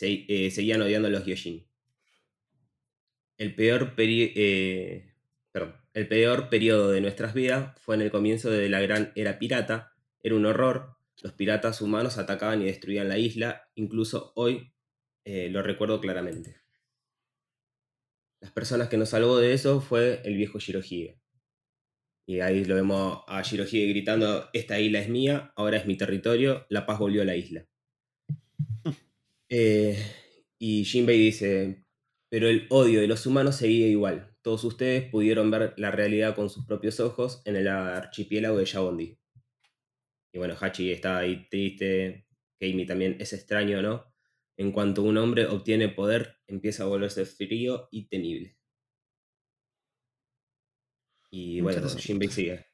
[0.00, 1.69] eh, seguían odiando a los Gyojin.
[3.40, 4.32] El peor periodo...
[4.36, 5.06] Eh,
[5.94, 9.94] el peor periodo de nuestras vidas fue en el comienzo de la gran era pirata.
[10.22, 10.98] Era un horror.
[11.22, 13.68] Los piratas humanos atacaban y destruían la isla.
[13.76, 14.74] Incluso hoy
[15.24, 16.56] eh, lo recuerdo claramente.
[18.40, 21.18] Las personas que nos salvó de eso fue el viejo Shirohige.
[22.26, 26.66] Y ahí lo vemos a Shirohige gritando, esta isla es mía, ahora es mi territorio,
[26.68, 27.66] la paz volvió a la isla.
[29.52, 29.98] Eh,
[30.60, 31.84] y Jinbei dice,
[32.30, 36.48] pero el odio de los humanos seguía igual todos ustedes pudieron ver la realidad con
[36.48, 39.18] sus propios ojos en el archipiélago de Yabondi.
[40.32, 42.26] Y bueno, Hachi está ahí triste,
[42.58, 44.06] Keimi también es extraño, ¿no?
[44.56, 48.56] En cuanto un hombre obtiene poder, empieza a volverse frío y temible.
[51.30, 52.66] Y bueno, Jinbei sigue.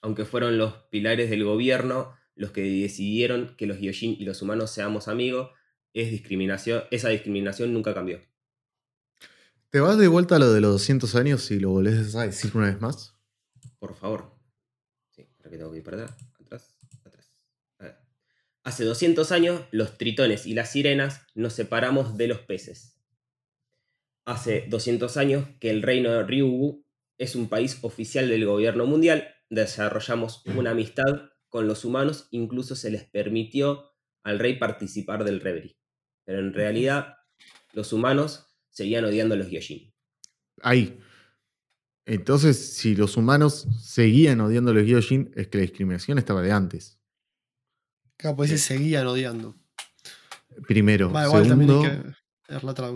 [0.00, 4.70] Aunque fueron los pilares del gobierno los que decidieron que los Yoshin y los humanos
[4.70, 5.50] seamos amigos,
[5.92, 8.20] es discriminación, esa discriminación nunca cambió.
[9.70, 12.50] ¿Te vas de vuelta a lo de los 200 años y lo volvés a decir
[12.56, 13.14] una vez más?
[13.78, 14.36] Por favor.
[15.12, 16.04] Sí, ahora que tengo que ir para.
[16.40, 17.32] Atrás, atrás.
[17.78, 17.96] A ver.
[18.64, 23.00] Hace 200 años, los tritones y las sirenas nos separamos de los peces.
[24.24, 26.84] Hace 200 años que el reino de Ryugu
[27.16, 29.36] es un país oficial del gobierno mundial.
[29.50, 33.92] Desarrollamos una amistad con los humanos, incluso se les permitió
[34.24, 35.78] al rey participar del Reverie.
[36.24, 37.18] Pero en realidad,
[37.72, 39.92] los humanos seguían odiando a los Gyojin.
[40.62, 40.98] Ahí.
[42.06, 46.52] Entonces, si los humanos seguían odiando a los Gyojin, es que la discriminación estaba de
[46.52, 46.98] antes.
[48.16, 49.56] Claro, pues se seguían odiando.
[50.66, 51.12] Primero.
[51.30, 51.82] segundo,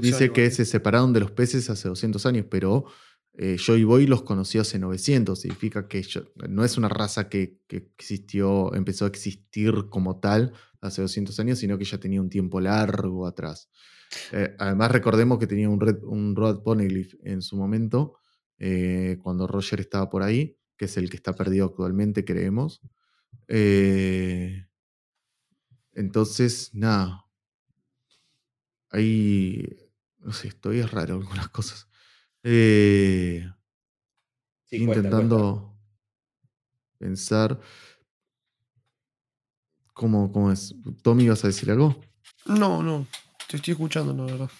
[0.00, 2.86] dice que se separaron de los peces hace 200 años, pero
[3.34, 5.40] eh, Joy Boy los conoció hace 900.
[5.40, 6.04] Significa que
[6.48, 11.58] no es una raza que, que, existió, empezó a existir como tal hace 200 años,
[11.58, 13.70] sino que ya tenía un tiempo largo atrás.
[14.32, 18.18] Eh, además, recordemos que tenía un, red, un Road Poneglyph en su momento,
[18.58, 22.80] eh, cuando Roger estaba por ahí, que es el que está perdido actualmente, creemos.
[23.48, 24.66] Eh,
[25.92, 27.24] entonces, nada.
[28.90, 29.66] Ahí,
[30.18, 31.88] no sé, estoy raro algunas cosas.
[34.70, 35.76] intentando
[36.98, 37.60] pensar
[39.92, 40.74] cómo, cómo es.
[41.02, 41.96] Tommy, ¿vas a decir algo?
[42.46, 43.06] No, no.
[43.48, 44.50] Te estoy escuchando, la verdad.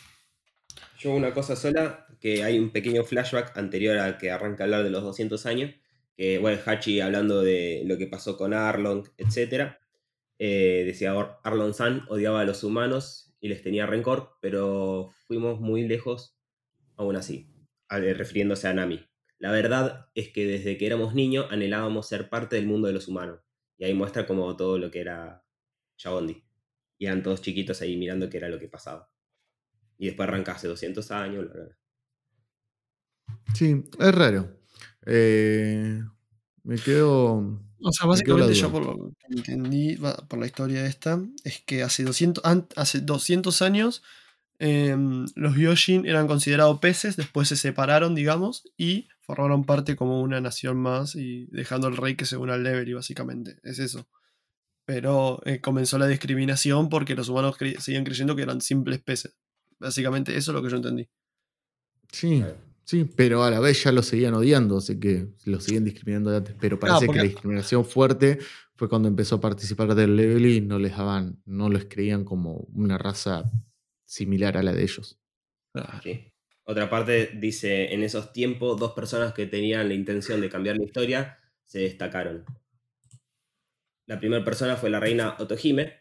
[0.98, 4.84] Yo una cosa sola, que hay un pequeño flashback anterior al que arranca a hablar
[4.84, 5.74] de los 200 años,
[6.16, 9.76] que, bueno, Hachi hablando de lo que pasó con Arlong, etc.
[10.38, 15.86] Eh, decía, Arlong San odiaba a los humanos y les tenía rencor, pero fuimos muy
[15.86, 16.38] lejos
[16.96, 17.50] aún así,
[17.88, 19.06] refiriéndose a Nami.
[19.38, 23.08] La verdad es que desde que éramos niños anhelábamos ser parte del mundo de los
[23.08, 23.40] humanos.
[23.76, 25.44] Y ahí muestra como todo lo que era
[25.98, 26.43] Shabondi
[27.04, 29.10] y eran todos chiquitos ahí mirando qué era lo que pasaba.
[29.98, 31.46] Y después arranca hace 200 años.
[33.54, 34.56] Sí, es raro.
[35.04, 36.02] Eh,
[36.62, 37.60] me quedo.
[37.82, 39.96] O sea, básicamente yo por lo que entendí,
[40.28, 42.42] por la historia esta, es que hace 200,
[42.74, 44.02] hace 200 años
[44.58, 50.40] em, los Yoshin eran considerados peces, después se separaron, digamos, y formaron parte como una
[50.40, 53.58] nación más y dejando al rey que se una al y básicamente.
[53.62, 54.08] Es eso.
[54.86, 59.36] Pero eh, comenzó la discriminación porque los humanos cre- seguían creyendo que eran simples peces.
[59.78, 61.08] Básicamente eso es lo que yo entendí.
[62.12, 62.44] Sí,
[62.84, 66.36] sí, pero a la vez ya lo seguían odiando, así que lo siguen discriminando de
[66.38, 66.56] antes.
[66.60, 68.38] Pero parece porque- que la discriminación fuerte
[68.76, 72.66] fue cuando empezó a participar del level y no les daban, no les creían como
[72.74, 73.50] una raza
[74.04, 75.18] similar a la de ellos.
[76.02, 76.30] Sí.
[76.66, 80.84] Otra parte dice, en esos tiempos, dos personas que tenían la intención de cambiar la
[80.84, 82.44] historia se destacaron.
[84.06, 85.92] La primera persona fue la reina Otohime,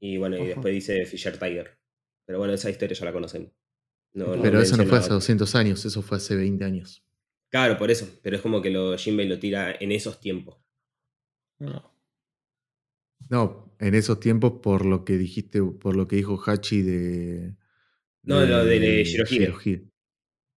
[0.00, 0.48] y bueno, y Ojo.
[0.48, 1.78] después dice Fisher Tiger.
[2.26, 3.52] Pero bueno, esa historia ya la conocemos.
[4.14, 5.14] No- pero eso no fue hace otra.
[5.14, 7.04] 200 años, eso fue hace 20 años.
[7.48, 8.08] Claro, por eso.
[8.22, 10.58] Pero es como que lo, Jinbei lo tira en esos tiempos.
[11.58, 11.90] No.
[13.30, 17.54] No, en esos tiempos, por lo que dijiste, por lo que dijo Hachi de.
[18.22, 19.88] No, lo de Shirohige.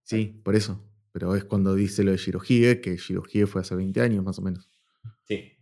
[0.02, 0.84] Sí, por eso.
[1.12, 4.42] Pero es cuando dice lo de Shirohige, que Shirohige fue hace 20 años más o
[4.42, 4.68] menos.
[5.22, 5.52] Sí.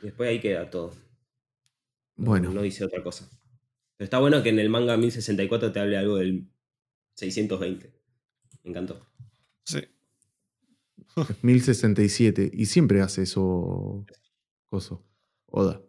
[0.00, 0.94] Después ahí queda todo.
[2.16, 3.28] No- Bueno, No dice otra cosa.
[3.96, 6.48] Pero está bueno que en el manga 1064 te hable algo del
[7.14, 7.92] 620.
[8.64, 9.06] Me encantó.
[9.64, 9.78] Sí.
[11.16, 14.04] es 1067 y siempre hace eso.
[14.68, 15.04] Coso.
[15.46, 15.80] Oda.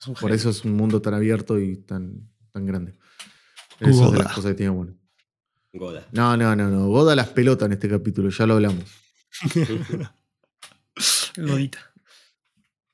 [0.00, 2.98] Es Por eso es un mundo tan abierto y tan, tan grande.
[3.80, 4.18] Eso es de Goda.
[4.24, 4.98] las cosas que tiene bueno.
[5.72, 6.06] Goda.
[6.12, 6.88] No, no, no, no.
[6.88, 8.84] Goda las pelotas en este capítulo, ya lo hablamos.
[11.36, 11.78] Godita.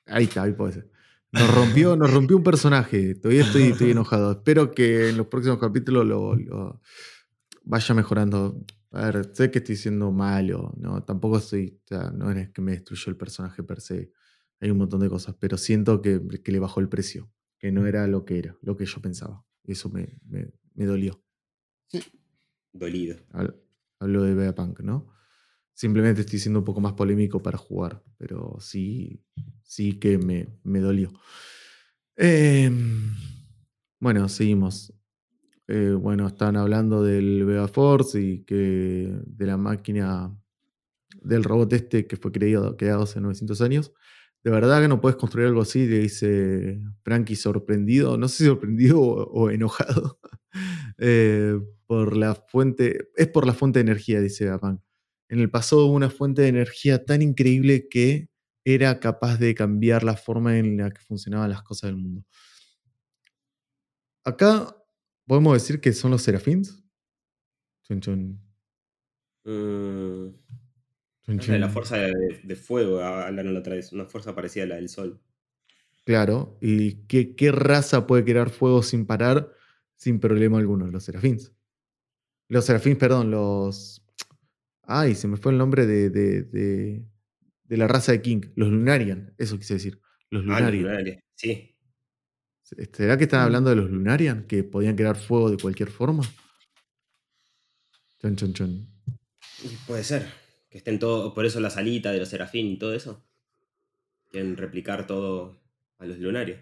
[0.07, 0.91] Ahí está, ahí puede ser.
[1.33, 3.15] Nos rompió, nos rompió un personaje.
[3.15, 4.33] Todavía estoy, estoy enojado.
[4.33, 6.81] Espero que en los próximos capítulos lo, lo
[7.65, 8.65] vaya mejorando.
[8.91, 12.61] A ver, sé que estoy siendo malo, no, tampoco estoy, o sea, no es que
[12.61, 14.13] me destruyó el personaje per se.
[14.61, 17.87] Hay un montón de cosas, pero siento que, que le bajó el precio, que no
[17.87, 19.45] era lo que era, lo que yo pensaba.
[19.65, 21.23] Eso me, me, me dolió.
[22.73, 23.17] Dolido.
[23.33, 23.57] Hab-
[23.99, 25.09] Hablo de Vegapunk, ¿no?
[25.75, 29.23] Simplemente estoy siendo un poco más polémico para jugar, pero sí,
[29.63, 31.11] sí que me, me dolió.
[32.17, 33.15] Em,
[33.99, 34.93] bueno, seguimos.
[35.69, 40.37] Eh, bueno, están hablando del Vega Force y que de la máquina
[41.23, 43.93] del robot este que fue creado, creado hace 900 años.
[44.45, 49.01] De verdad que no puedes construir algo así, dice Frankie sorprendido, no sé si sorprendido
[49.01, 50.19] o, enojado,
[50.99, 54.81] eh, por la fuente, es por la fuente de energía, dice Vegapunk.
[55.33, 58.29] En el pasado hubo una fuente de energía tan increíble que
[58.67, 62.23] era capaz de cambiar la forma en la que funcionaban las cosas del mundo.
[64.25, 64.77] Acá
[65.27, 66.85] podemos decir que son los serafins.
[67.85, 68.41] Chun, chun,
[69.45, 70.29] Mm,
[71.39, 72.13] chun, la fuerza de,
[72.45, 73.91] de fuego, hablaron la otra vez.
[73.91, 75.19] Una fuerza parecida a la del sol.
[76.05, 76.59] Claro.
[76.61, 79.51] ¿Y qué, qué raza puede crear fuego sin parar,
[79.97, 80.89] sin problema alguno?
[80.89, 81.55] Los serafins.
[82.49, 84.02] Los serafins, perdón, los.
[84.83, 87.05] Ay, se me fue el nombre de, de, de-
[87.65, 88.41] de la raza de King.
[88.57, 90.01] Los Lunarian, eso quise decir.
[90.31, 91.21] Los Ah, los Lunarian.
[91.35, 91.77] Sí.
[92.63, 94.47] ¿Será que están hablando de los Lunarian?
[94.47, 96.23] Que podían crear fuego de cualquier forma.
[98.21, 98.89] Chon, chon, chon.
[99.87, 100.27] Puede ser.
[100.71, 101.33] Que estén todos.
[101.35, 103.25] Por eso la salita de los serafín y todo eso.
[104.31, 105.61] Quieren replicar todo
[105.99, 106.61] a los lunarios.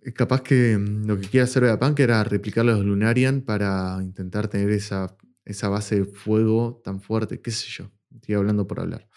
[0.00, 4.48] Es Capaz que mm, lo que quiere hacer Vegapunk era replicar los Lunarian para intentar
[4.48, 5.16] tener esa,
[5.48, 7.90] esa base de fuego tan fuerte, qué sé yo.
[8.14, 9.08] Estoy hablando por hablar.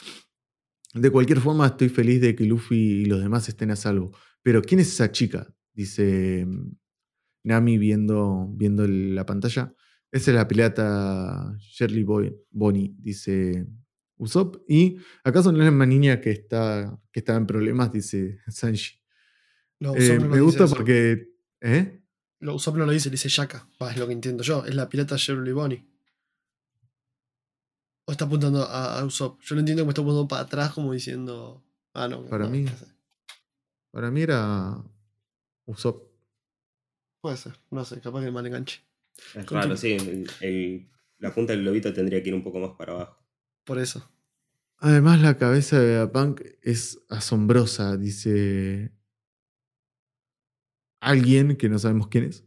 [0.93, 4.11] De cualquier forma, estoy feliz de que Luffy y los demás estén a salvo.
[4.41, 5.53] Pero, ¿quién es esa chica?
[5.73, 6.71] Dice mm,
[7.43, 9.73] Nami viendo, viendo la pantalla.
[10.11, 13.65] Esa es la pirata Shirley Boy- Bonnie, dice
[14.17, 14.57] Usopp.
[14.67, 18.99] Y acaso no es la misma niña que está, que está en problemas, dice Sanji.
[19.79, 20.75] No, Eh, no me gusta eso.
[20.75, 21.29] porque.
[21.61, 22.03] ¿Eh?
[22.39, 23.67] Lo, Usopp no lo dice, le dice Shaka.
[23.81, 24.65] Va, es lo que entiendo yo.
[24.65, 25.87] Es la pirata Shirley Bonnie.
[28.07, 29.41] O está apuntando a, a Usopp.
[29.41, 31.63] Yo lo entiendo como está apuntando para atrás, como diciendo.
[31.93, 32.25] Ah, no.
[32.25, 32.65] Para no, mí-.
[33.91, 34.83] Para mí era
[35.65, 36.09] Usopp.
[37.21, 37.53] Puede ser.
[37.69, 38.81] No sé, capaz que mal enganche.
[39.29, 39.61] Es Continúa.
[39.63, 39.91] raro, sí.
[39.93, 40.89] el- el-
[41.19, 43.23] la punta del globito tendría que ir un poco más para abajo.
[43.63, 44.09] Por eso.
[44.77, 48.91] Además, la cabeza de Vegapunk es asombrosa, dice
[50.99, 52.43] alguien que no sabemos quién es.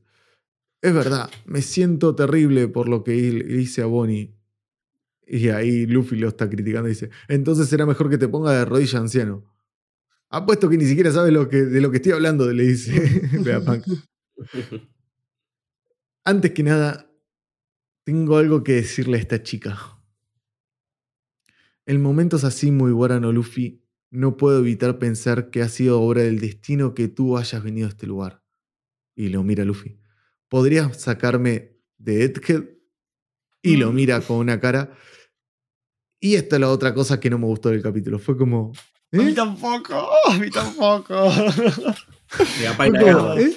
[0.83, 4.35] Es verdad, me siento terrible por lo que le hice a Bonnie.
[5.27, 8.65] Y ahí Luffy lo está criticando y dice, entonces será mejor que te ponga de
[8.65, 9.45] rodilla anciano.
[10.29, 13.85] Apuesto que ni siquiera sabes lo que, de lo que estoy hablando, le dice Vegapunk.
[16.25, 17.11] Antes que nada,
[18.05, 19.79] tengo algo que decirle a esta chica.
[21.87, 26.41] En momentos así, muy no Luffy, no puedo evitar pensar que ha sido obra del
[26.41, 28.43] destino que tú hayas venido a este lugar.
[29.15, 29.99] Y lo mira Luffy.
[30.49, 32.74] ¿Podrías sacarme de Egghead?
[33.65, 34.97] Y lo mira con una cara.
[36.21, 38.19] Y esta es la otra cosa que no me gustó del capítulo.
[38.19, 38.73] Fue como,
[39.13, 39.35] A mí ¿Eh?
[39.35, 41.15] tampoco, a mí tampoco.
[42.77, 43.41] ¿Cómo, guerra.
[43.41, 43.57] ¿Eh?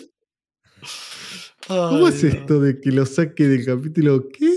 [1.68, 4.54] ¿Cómo es esto de que lo saque del capítulo qué?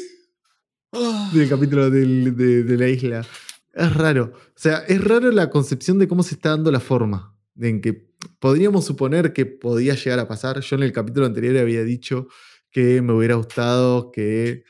[0.92, 3.26] Ah, Del capítulo del- de, de la isla.
[3.72, 4.32] Es raro.
[4.34, 7.36] O sea, es raro la concepción de cómo se está dando la forma.
[7.54, 10.60] De en que podríamos suponer que podía llegar a pasar.
[10.60, 12.28] Yo en el capítulo anterior había dicho
[12.70, 14.64] que me hubiera gustado que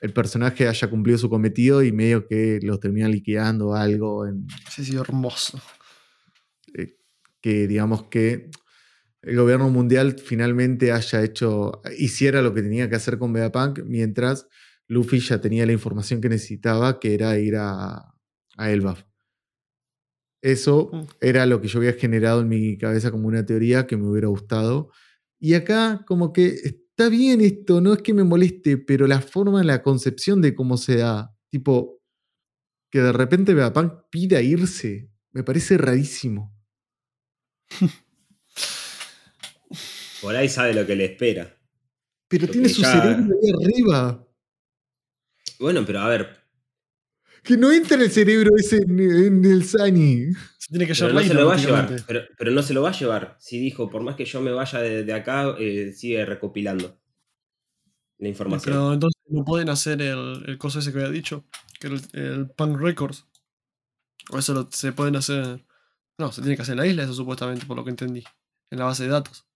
[0.00, 4.26] el personaje haya cumplido su cometido y medio que los termina liquidando algo.
[4.26, 5.58] En, Sí, sí, hermoso.
[6.74, 6.96] eh,
[7.40, 8.50] que digamos que
[9.22, 14.46] el gobierno mundial finalmente haya hecho, hiciera lo que tenía que hacer con Vegapunk, mientras
[14.88, 18.14] Luffy ya tenía la información que necesitaba, que era ir a,
[18.56, 19.02] a Elbaf.
[20.42, 21.02] Eso Mm.
[21.20, 24.28] era lo que yo había generado en mi cabeza como una teoría que me hubiera
[24.28, 24.90] gustado.
[25.40, 29.62] Y acá como que está bien esto, no es que me moleste, pero la forma,
[29.62, 32.00] la concepción de cómo se da, tipo,
[32.90, 36.56] que de repente Vegapunk pida irse, me parece rarísimo.
[40.22, 41.54] Por ahí sabe lo que le espera.
[42.28, 44.26] Pero Porque tiene su ya- cerebro ahí arriba.
[45.60, 46.45] Bueno, pero a ver,
[47.46, 50.32] Que no entra el cerebro ese en, en el Sani.
[50.58, 52.02] Se tiene que pero llevar no se Leila, lo va a llevar.
[52.06, 53.36] Pero, pero no se lo va a llevar.
[53.38, 57.00] Si dijo, por más que yo me vaya de, de acá, eh, sigue recopilando
[58.18, 58.74] la información.
[58.74, 61.44] Pero entonces no pueden hacer el, el coso ese que había dicho,
[61.78, 63.26] que era el, el Punk Records.
[64.30, 65.64] O eso lo- se pueden hacer.
[66.18, 68.24] No, se tiene que hacer en la isla, eso supuestamente, por lo que entendí.
[68.72, 69.46] En la base de datos.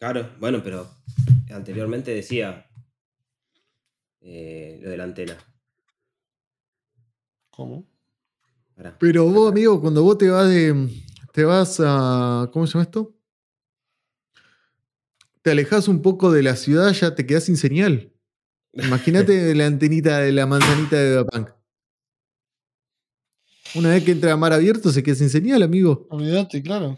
[0.00, 0.88] Claro, bueno, pero
[1.50, 2.70] anteriormente decía
[4.20, 5.36] eh, lo de la antena.
[7.58, 7.84] ¿Cómo?
[8.76, 8.96] Pará.
[9.00, 10.88] Pero vos, amigo, cuando vos te vas de.
[11.32, 12.48] Te vas a.
[12.52, 13.16] ¿Cómo se llama esto?
[15.42, 18.12] Te alejas un poco de la ciudad, ya te quedás sin señal.
[18.74, 21.48] Imagínate la antenita de la manzanita de Vegapunk.
[23.74, 26.06] Una vez que entra a mar abierto, se queda sin señal, amigo.
[26.10, 26.96] Olvídate, claro.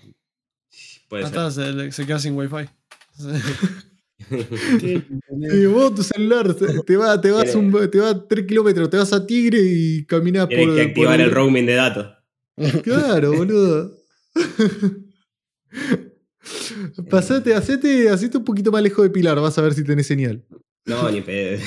[1.09, 1.53] Puede ser.
[1.53, 2.69] se, se queda sin wifi.
[4.29, 8.97] Y vos, tu celular, te- te va, te vas, un, te vas 3 kilómetros, te
[8.97, 10.57] vas a Tigre y caminas por.
[10.57, 12.07] Tienes que por activar el roaming de datos.
[12.83, 13.97] Claro, boludo.
[17.11, 20.45] Pasate, hacete, hacete un poquito más lejos de Pilar, vas a ver si tenés señal.
[20.87, 21.61] No, ni pedo.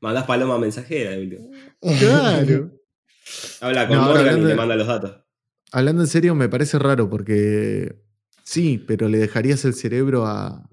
[0.00, 1.12] Mandás paloma mensajera.
[1.98, 2.72] Claro.
[3.60, 5.16] Habla con No, Morgan y hablando de- manda los datos.
[5.70, 7.94] Hablando en serio, me parece raro porque
[8.42, 10.68] sí, pero le dejarías el cerebro a,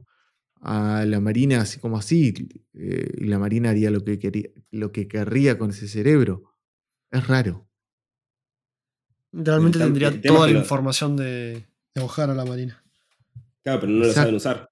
[0.62, 2.34] a la Marina así como así.
[2.74, 6.44] eh, y la Marina haría lo que, quería, lo que querría con ese cerebro.
[7.12, 7.68] Es raro.
[9.32, 12.84] Realmente tendría el toda la lo- información de, de Ojara la Marina.
[13.64, 14.70] Claro, pero no lo saben usar.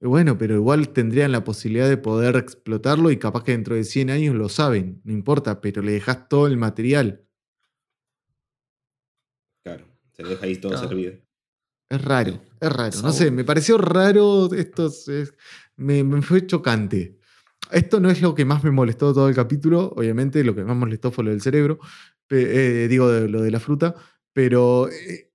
[0.00, 4.10] Bueno, pero igual tendrían la posibilidad de poder explotarlo y capaz que dentro de 100
[4.10, 7.24] años lo saben, no importa, pero le dejas todo el material.
[9.64, 11.14] Claro, se lo deja ahí todo servido.
[11.88, 13.00] Es raro, es raro.
[13.02, 14.86] No sé, me pareció raro esto.
[14.86, 15.34] es-
[15.76, 17.18] me, me fue chocante.
[17.70, 19.92] Esto no es lo que más me molestó todo el capítulo.
[19.96, 21.78] Obviamente, lo que más molestó fue lo del cerebro.
[22.30, 23.94] eh, digo, de- lo de la fruta.
[24.32, 24.88] Pero.
[24.90, 25.32] eh,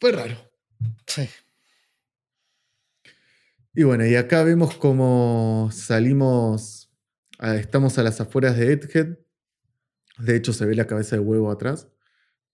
[0.00, 0.36] fue raro.
[1.06, 1.28] Sí.
[3.74, 6.90] Y bueno, y acá vemos cómo salimos.
[7.40, 9.18] estamos a las afueras de Edgehead.
[10.18, 11.88] De hecho, se ve la cabeza de huevo atrás.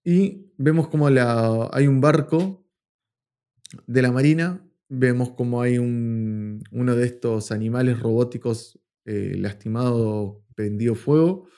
[0.04, 2.64] Y vemos como hay un barco
[3.86, 4.64] de la marina.
[4.88, 11.48] Vemos como hay un, uno de estos animales robóticos eh, lastimado, prendido fuego.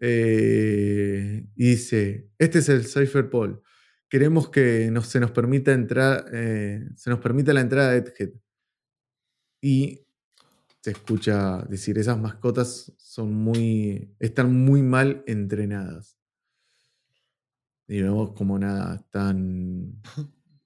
[0.00, 3.60] Eh, y dice: Este es el Cypher Pole.
[4.08, 6.26] Queremos que se nos permita entrar.
[6.32, 8.32] eh, se nos permita la entrada a Edgehead.
[9.62, 10.06] Y
[10.82, 14.14] se escucha decir: esas mascotas son muy.
[14.20, 16.17] están muy mal entrenadas.
[17.88, 19.94] Y vemos como nada, están,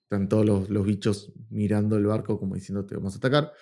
[0.05, 3.53] están todos los, los bichos mirando el barco como diciendo te vamos a atacar.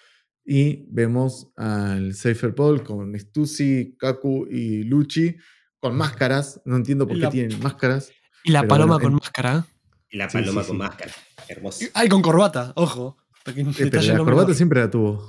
[0.45, 5.37] Y vemos al Cypher Paul con Stussy, Kaku y Luchi
[5.79, 6.61] con máscaras.
[6.65, 8.11] No entiendo por qué la- tienen máscaras.
[8.43, 9.67] Y la paloma bueno, con en- máscara.
[10.11, 10.69] Y la Sí, sí, paloma sí.
[10.69, 11.13] con máscara.
[11.47, 11.85] Hermoso.
[11.93, 13.19] Ay, con corbata, ojo.
[13.45, 15.23] Detalle la no corbata siempre la tuvo.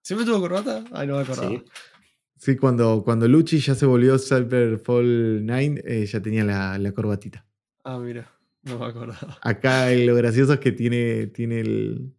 [0.00, 0.82] ¿Siempre tuvo corbata?
[0.92, 1.50] Ay, no me acordaba.
[1.50, 1.62] Sí.
[2.38, 6.92] Sí, cuando, cuando Luchi ya se volvió Cypher Fall 9, eh, ya tenía la, la
[6.92, 7.46] corbatita.
[7.90, 8.30] Ah, mira.
[8.64, 9.38] No me acordaba.
[9.40, 12.14] Acá lo gracioso es que tiene, tiene el.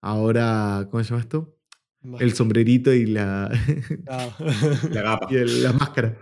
[0.00, 1.58] Ahora, ¿cómo se llama esto?
[2.20, 3.50] El sombrerito y la,
[4.06, 4.36] Ah.
[4.92, 5.26] La gapa.
[5.30, 6.16] y el- la máscara.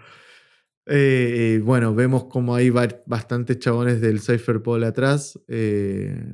[0.86, 6.32] Eh, eh, bueno, vemos como hay bastantes chabones del Cypher Pole atrás, eh,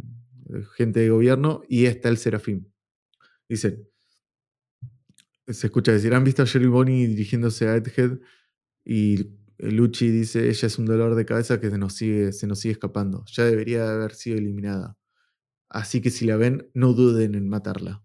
[0.77, 2.73] gente de gobierno, y está el Serafín.
[3.49, 3.89] Dice,
[5.47, 8.19] se escucha decir, ¿han visto a Jerry Bonnie dirigiéndose a Edgehead?
[8.85, 12.61] Y Luchi dice, ella es un dolor de cabeza que se nos, sigue, se nos
[12.61, 13.25] sigue escapando.
[13.27, 14.97] Ya debería haber sido eliminada.
[15.69, 18.05] Así que si la ven, no duden en matarla.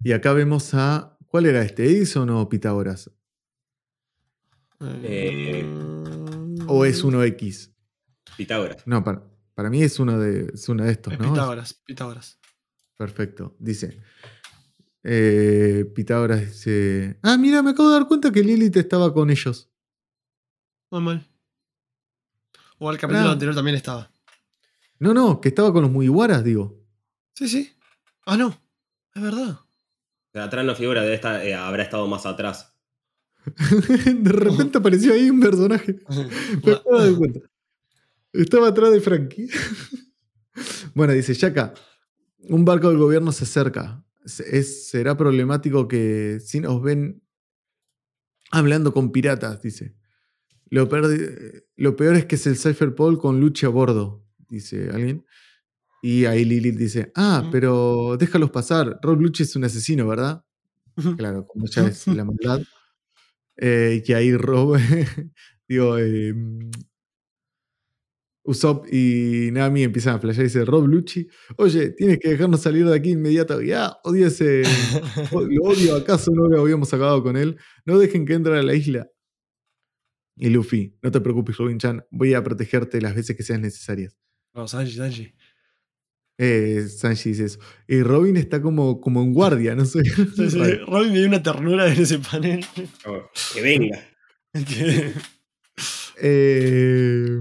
[0.00, 1.18] Y acá vemos a...
[1.26, 1.84] ¿Cuál era este?
[1.84, 3.10] ¿Edison o Pitágoras?
[4.80, 5.64] Eh,
[6.68, 7.74] ¿O es uno X?
[8.36, 8.86] Pitágoras.
[8.86, 11.32] No, para, para mí es uno de, es uno de estos, Es ¿no?
[11.32, 12.38] Pitágoras, Pitágoras.
[12.96, 13.56] Perfecto.
[13.58, 14.00] Dice.
[15.04, 17.18] Eh, Pitágoras dice.
[17.22, 19.70] Ah, mira, me acabo de dar cuenta que Lilith estaba con ellos.
[20.90, 21.26] Muy mal.
[22.78, 23.32] O el capítulo Ah.
[23.32, 24.10] anterior también estaba.
[24.98, 26.80] No, no, que estaba con los Mugiwaras, digo.
[27.34, 27.72] Sí, sí.
[28.26, 28.56] Ah, no.
[29.14, 29.58] Es verdad.
[30.34, 32.74] Atrás no figura, debe estar, eh, habrá estado más atrás.
[33.46, 36.00] de repente apareció ahí un personaje.
[36.64, 37.40] Me acabo de dar cuenta.
[38.32, 39.48] Estaba atrás de Frankie.
[40.94, 41.74] bueno, dice Yaka.
[42.48, 44.03] Un barco del gobierno se acerca.
[44.24, 47.22] Es- será problemático que si nos ven
[48.50, 49.94] hablando con piratas, dice.
[50.70, 54.90] Lo peor, de- lo peor es que es el Cypherpol con Luchi a bordo, dice
[54.90, 55.24] alguien.
[56.02, 58.98] Y ahí Lilith dice, ah, pero déjalos pasar.
[59.02, 60.44] Rob Lucci es un asesino, ¿verdad?
[61.16, 62.60] Claro, como ya es la maldad.
[63.56, 64.74] Eh, y que ahí Rob,
[65.68, 66.34] digo, eh,
[68.46, 71.26] Usopp y Nami empiezan a flashear y dice, Rob Lucci,
[71.56, 73.62] oye, tienes que dejarnos salir de aquí inmediato.
[73.62, 74.62] Y ah, odio ese,
[75.32, 77.56] o- lo odio, ¿acaso no lo habíamos acabado con él?
[77.86, 79.08] No dejen que entre a la isla.
[80.36, 84.16] Y Luffy, no te preocupes, Robin-chan, voy a protegerte las veces que sean necesarias.
[84.52, 85.34] No, Sanji, Sanji.
[86.36, 87.60] Eh, Sanji dice eso.
[87.86, 90.02] Y Robin está como, como en guardia, no sé.
[90.36, 92.64] Sí, sí, Robin me dio una ternura en ese panel.
[93.06, 93.22] Oh,
[93.54, 93.98] que venga.
[94.52, 95.12] Que-
[96.20, 97.40] Eh,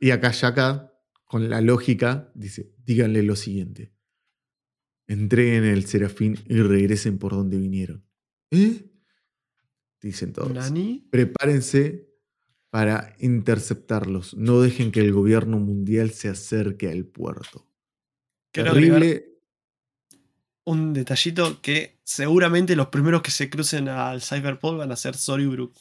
[0.00, 0.92] y acá Yaka,
[1.24, 3.92] con la lógica, dice, díganle lo siguiente.
[5.06, 8.04] Entreguen el serafín y regresen por donde vinieron.
[8.50, 8.90] ¿Eh?
[10.00, 10.52] Dicen todos.
[10.52, 11.08] ¿Nani?
[11.10, 12.08] Prepárense
[12.70, 14.34] para interceptarlos.
[14.34, 17.66] No dejen que el gobierno mundial se acerque al puerto.
[18.50, 19.26] Quiero Terrible.
[20.64, 25.42] un detallito que seguramente los primeros que se crucen al Cyberpol van a ser Zoro
[25.42, 25.78] y Brook.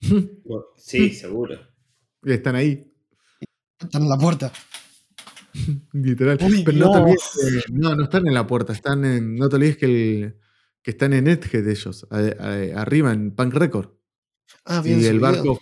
[0.76, 1.58] Sí, seguro.
[2.24, 2.92] Están ahí,
[3.80, 4.52] Están en la puerta.
[5.92, 6.38] literal.
[6.42, 7.04] Uy, Pero no te no.
[7.04, 8.72] olvides que- no, no están en la puerta.
[8.72, 10.36] Están en, no te olvides que, el-
[10.82, 13.90] que están en Edgehead ellos, a- a- arriba en Punk Record.
[14.64, 14.98] Ah, Y bien.
[15.00, 15.20] el subido.
[15.20, 15.60] barco.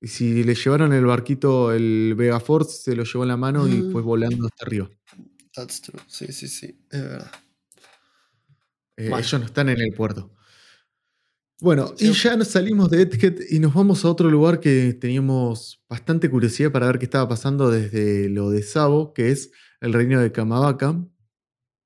[0.00, 3.68] Y si le llevaron el barquito, el Vega Force, se lo llevó en la mano
[3.68, 4.90] y fue volando hasta arriba.
[5.54, 6.00] That's true.
[6.08, 6.84] Sí, sí, sí.
[6.90, 7.30] Es verdad.
[8.96, 10.34] Eh, ellos no están en el puerto.
[11.62, 15.80] Bueno, y ya nos salimos de Edgehead y nos vamos a otro lugar que teníamos
[15.88, 20.20] bastante curiosidad para ver qué estaba pasando desde lo de Sabo, que es el reino
[20.20, 20.88] de Kamabaka,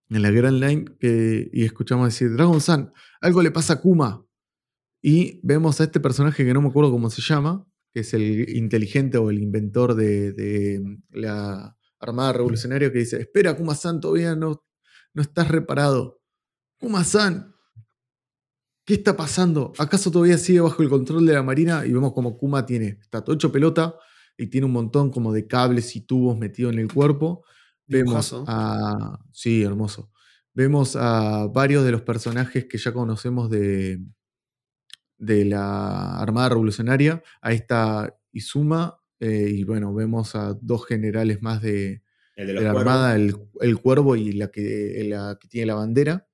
[0.08, 4.26] en la Grand Line, que- y escuchamos decir, Dragon Sun, algo le pasa a Kuma.
[5.02, 8.48] Y vemos a este personaje que no me acuerdo cómo se llama, que es el
[8.56, 14.64] inteligente o el inventor de, de la Armada Revolucionaria, que dice, espera, Kuma-san, todavía no,
[15.12, 16.22] no estás reparado.
[16.80, 17.52] Kuma-san,
[18.86, 19.72] ¿qué está pasando?
[19.78, 21.84] ¿Acaso todavía sigue bajo el control de la Marina?
[21.86, 23.96] Y vemos como Kuma tiene, está todo hecho pelota
[24.38, 27.44] y tiene un montón como de cables y tubos metidos en el cuerpo.
[27.86, 28.44] Vemos Dibujazo.
[28.46, 29.20] a...
[29.32, 30.10] Sí, hermoso.
[30.54, 34.00] Vemos a varios de los personajes que ya conocemos de,
[35.18, 37.22] de la Armada Revolucionaria.
[37.40, 39.00] Ahí está Izuma.
[39.20, 42.02] eh, y bueno, vemos a dos generales más de,
[42.36, 42.92] El de de los la cuervos.
[42.94, 46.26] Armada, el, el Cuervo y la que, la que tiene la bandera.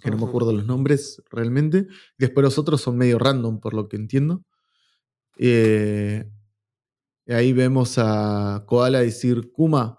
[0.00, 1.86] Que no me acuerdo los nombres realmente.
[2.18, 4.44] Después los otros son medio random, por lo que entiendo.
[5.38, 6.30] Eh,
[7.26, 9.96] y ahí vemos a Koala decir, Kuma,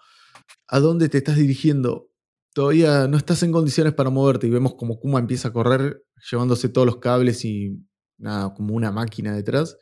[0.68, 2.10] ¿a dónde te estás dirigiendo?
[2.54, 4.48] Todavía no estás en condiciones para moverte.
[4.48, 7.84] Y vemos como Kuma empieza a correr, llevándose todos los cables y
[8.18, 9.78] nada, como una máquina detrás.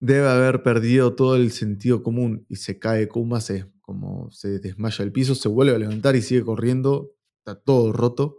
[0.00, 5.04] Debe haber perdido todo el sentido común y se cae Kuma, se, como se desmaya
[5.04, 7.12] al piso, se vuelve a levantar y sigue corriendo.
[7.44, 8.38] Está todo roto.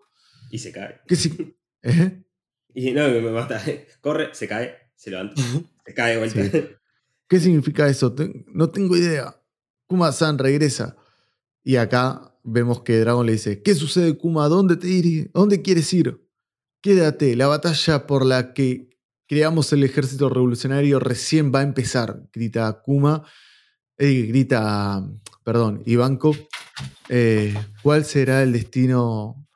[0.50, 1.02] Y se cae.
[1.08, 2.24] ¿Qué si- ¿Eh?
[2.74, 3.62] Y no, me mata.
[4.02, 5.42] Corre, se cae, se levanta.
[5.86, 6.42] Se cae de vuelta.
[6.44, 6.66] Sí.
[7.28, 8.16] ¿Qué significa eso?
[8.48, 9.36] No tengo idea.
[9.88, 10.96] Kuma-san regresa.
[11.64, 14.48] Y acá vemos que Dragon le dice: ¿Qué sucede, Kuma?
[14.48, 15.30] ¿Dónde te ir?
[15.34, 16.22] ¿Dónde quieres ir?
[16.82, 18.90] Quédate, la batalla por la que
[19.28, 23.26] creamos el ejército revolucionario recién va a empezar, grita Kuma.
[23.98, 25.06] Eh, grita,
[25.44, 26.34] perdón, Ivanko.
[27.10, 29.48] Eh, ¿Cuál será el destino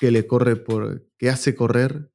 [0.00, 1.06] que le corre por.
[1.18, 2.10] que hace correr?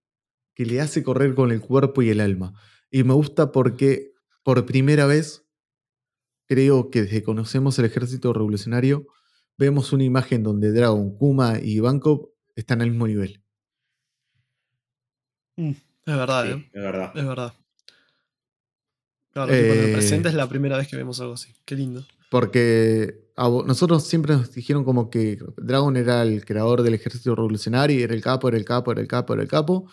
[0.53, 2.53] Que le hace correr con el cuerpo y el alma.
[2.89, 4.11] Y me gusta porque
[4.43, 5.45] por primera vez,
[6.47, 9.07] creo que desde que conocemos el ejército revolucionario,
[9.57, 13.41] vemos una imagen donde Dragon, Kuma y Ivankov están al mismo nivel.
[15.55, 16.69] Mm, es verdad, Sí, ¿eh?
[16.73, 17.11] es verdad.
[17.15, 17.53] Es verdad.
[19.33, 21.53] Claro, tipo, en el Eh, presente es la primera vez que vemos algo así.
[21.63, 22.05] Qué lindo.
[22.29, 28.03] Porque a nosotros siempre nos dijeron como que Dragon era el creador del ejército revolucionario,
[28.03, 29.89] era el capo, era el capo, era el capo, era el capo.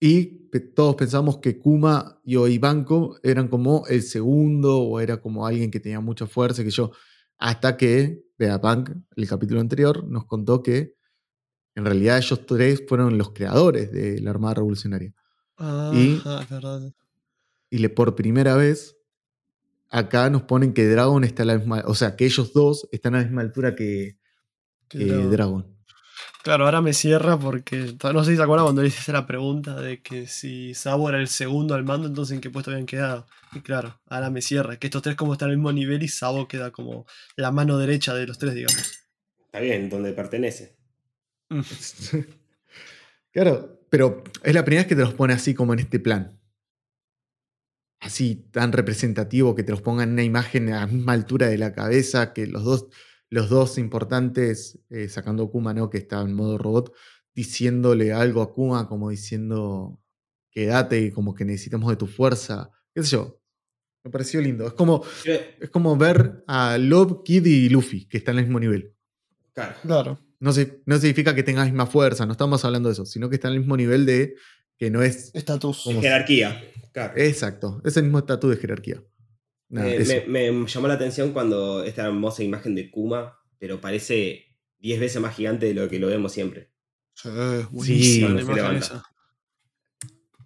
[0.00, 5.46] Y todos pensamos que Kuma y o Ivanko eran como el segundo o era como
[5.46, 6.90] alguien que tenía mucha fuerza, que yo.
[7.38, 10.94] Hasta que Vegapunk, el capítulo anterior, nos contó que
[11.74, 15.14] en realidad ellos tres fueron los creadores de la Armada Revolucionaria.
[15.92, 16.92] Y- Ajá, es verdad.
[17.70, 18.96] Y le, por primera vez,
[19.94, 21.84] acá nos ponen que Dragon está a la misma.
[21.86, 24.18] O sea, que ellos dos están a la misma altura que.
[24.92, 25.66] Dragon.
[26.42, 29.80] Claro, ahora me cierra porque no sé si se acuerdan cuando le hice la pregunta
[29.80, 33.26] de que si Sabo era el segundo al mando, entonces en qué puesto habían quedado.
[33.54, 36.46] Y claro, ahora me cierra, que estos tres como están al mismo nivel y Sabo
[36.46, 37.06] queda como
[37.36, 38.76] la mano derecha de los tres, digamos.
[39.46, 40.76] Está bien, donde pertenece.
[41.48, 41.60] Mm,
[43.32, 46.38] claro, pero es la primera vez que te los pone así como en este plan.
[48.04, 51.56] Así tan representativo que te los pongan en una imagen a la misma altura de
[51.58, 52.86] la cabeza, que los dos,
[53.30, 55.88] los dos importantes, eh, sacando a Kuma, ¿no?
[55.88, 56.92] Que está en modo robot,
[57.34, 60.00] diciéndole algo a Kuma, como diciendo,
[60.50, 62.70] quédate, como que necesitamos de tu fuerza.
[62.94, 63.40] ¿Qué sé yo?
[64.04, 64.66] Me pareció lindo.
[64.66, 65.02] Es como,
[65.60, 68.94] es como ver a Love, Kid y Luffy, que están al mismo nivel.
[69.54, 69.74] claro.
[69.82, 70.18] Claro.
[70.40, 73.30] No, se- no significa que tenga la misma fuerza, no estamos hablando de eso, sino
[73.30, 74.34] que está al mismo nivel de
[74.78, 75.30] que no es.
[75.34, 75.84] Estatus.
[76.00, 76.62] Jerarquía.
[76.92, 77.14] Claro.
[77.16, 79.02] Exacto, es el mismo estatus de jerarquía.
[79.68, 84.44] Nada, Eh, me, me llamó la atención cuando esta hermosa imagen de Kuma, pero parece
[84.78, 86.70] 10 veces más gigante de lo que lo vemos siempre.
[87.86, 88.20] Sí.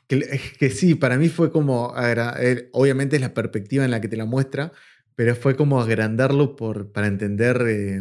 [0.06, 1.94] Que, es que sí, para mí fue como.
[1.98, 4.72] eh, obviamente es la perspectiva en la que te la muestra,
[5.14, 7.62] pero fue como agrandarlo por, para entender.
[7.68, 8.00] eh,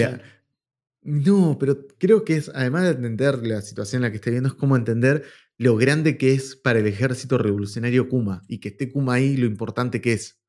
[0.00, 0.22] la-
[1.04, 4.48] no, pero creo que es, además de entender la situación en la que estoy viendo,
[4.48, 5.24] es como entender
[5.58, 9.46] lo grande que es para el ejército revolucionario Kuma y que esté Kuma ahí, lo
[9.46, 10.40] importante que es.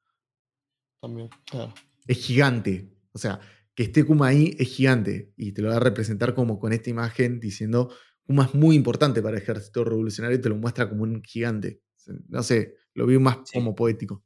[1.02, 1.74] También, claro.
[2.08, 2.90] es gigante.
[3.12, 3.40] O sea,
[3.76, 5.32] que esté Kuma ahí es gigante.
[5.38, 9.22] Y te lo va a representar como con esta imagen diciendo, Kuma es muy importante
[9.22, 11.82] para el ejército revolucionario y te lo muestra como un gigante.
[12.30, 13.54] No sé, lo vi más Sí.
[13.60, 14.24] como poético.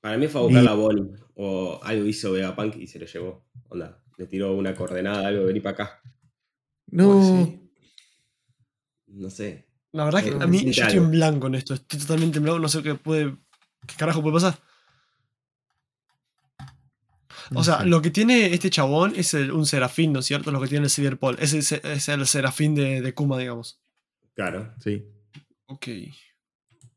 [0.00, 1.10] Para mí fue a buscar Y- la Bonnie.
[1.34, 3.46] O algo hizo Vegapunk y se lo llevó.
[3.68, 6.00] Onda, le tiró una coordenada, algo, vení para acá.
[6.90, 7.70] No, sí.
[9.06, 9.66] No sé.
[9.92, 11.72] La verdad que Eh, a mí yo estoy en blanco en esto.
[11.74, 12.58] Estoy totalmente en blanco.
[12.60, 13.34] No sé qué puede.
[13.86, 14.58] ¿Qué carajo puede pasar?
[17.50, 20.50] no O sea, lo que tiene este chabón es el- un serafín, ¿no es cierto?
[20.50, 21.36] Lo que tiene el Cyberpol.
[21.40, 23.80] Es el, se- es el serafín de, de Kuma, digamos.
[24.34, 24.74] Claro.
[24.82, 25.04] Sí,
[25.66, 25.86] Ok.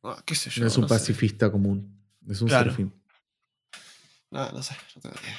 [0.03, 0.61] Ah, qué sé yo.
[0.61, 0.93] no es un no sé.
[0.95, 2.01] pacifista común.
[2.27, 2.65] Es un Claro.
[2.71, 2.93] serafín.
[4.31, 4.75] Ah, no sé.
[4.95, 5.37] no tengo idea.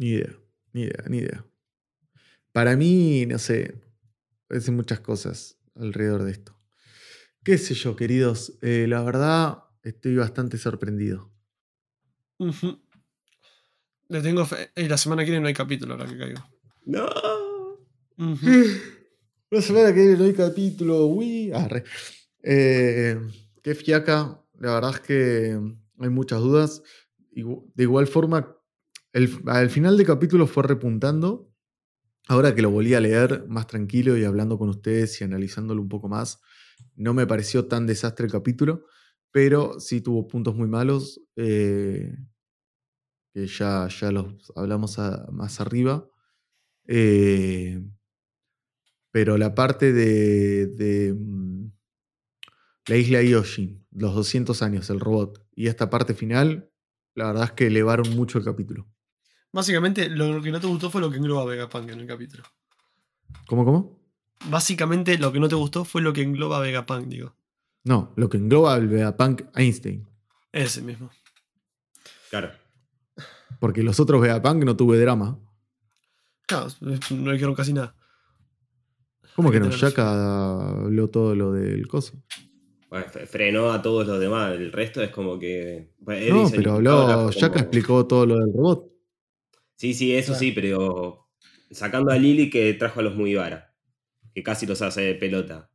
[0.00, 0.34] Ni idea,
[0.72, 1.44] ni idea, ni idea.
[2.52, 3.74] Para mí, no sé,
[4.48, 6.58] parecen muchas cosas alrededor de esto.
[7.44, 8.56] ¿Qué sé yo, queridos?
[8.62, 11.30] Eh, la verdad, estoy bastante sorprendido.
[12.38, 12.80] Ujú.
[14.08, 14.70] Le tengo fe.
[14.74, 16.48] Y la semana que viene no hay capítulo ahora que caigo.
[16.86, 17.06] No.
[19.50, 21.52] La semana que viene no hay capítulo, uy.
[22.42, 23.20] Eh,
[23.62, 25.60] qué fiaca, la verdad es que
[25.98, 26.82] hay muchas dudas.
[27.32, 28.56] De igual forma,
[29.12, 31.50] el, al final del capítulo fue repuntando.
[32.28, 35.88] Ahora que lo volví a leer más tranquilo y hablando con ustedes y analizándolo un
[35.88, 36.40] poco más,
[36.94, 38.84] no me pareció tan desastre el capítulo,
[39.32, 42.14] pero sí tuvo puntos muy malos, eh,
[43.32, 44.98] que ya, ya los hablamos
[45.32, 46.08] más arriba.
[46.86, 47.80] Eh,
[49.10, 51.70] pero la parte de, de, mm,
[52.88, 56.70] la isla Yoshin, los 200 años, el robot, y esta parte final,
[57.14, 58.86] la verdad es que elevaron mucho el capítulo.
[59.52, 62.44] Básicamente, lo que no te gustó fue lo que engloba Vegapunk en el capítulo.
[63.46, 63.98] ¿Cómo, cómo?
[64.48, 67.34] Básicamente, lo que no te gustó fue lo que engloba Vegapunk, digo.
[67.84, 70.06] No, lo que engloba al Vegapunk Einstein.
[70.52, 71.10] Ese mismo.
[72.30, 72.50] Claro.
[73.58, 75.38] Porque los otros Vegapunk no tuve drama.
[76.46, 77.94] Claro, no dijeron casi nada.
[79.36, 79.76] ¿Cómo Hay que que no?
[79.76, 82.14] Shaka habló todo lo del coso.
[82.88, 84.52] Bueno, fre- frenó a todos los demás.
[84.52, 85.92] El resto es como que.
[86.00, 87.30] bueno, No, pero "Ahora habló.
[87.30, 88.86] Shaka como- explicó todo lo del robot.
[89.80, 90.38] Sí, sí, eso Claro.
[90.40, 91.26] sí, pero.
[91.70, 93.74] Sacando a Lily que trajo a los Mugiwara.
[94.34, 95.70] Que casi los hace de pelota.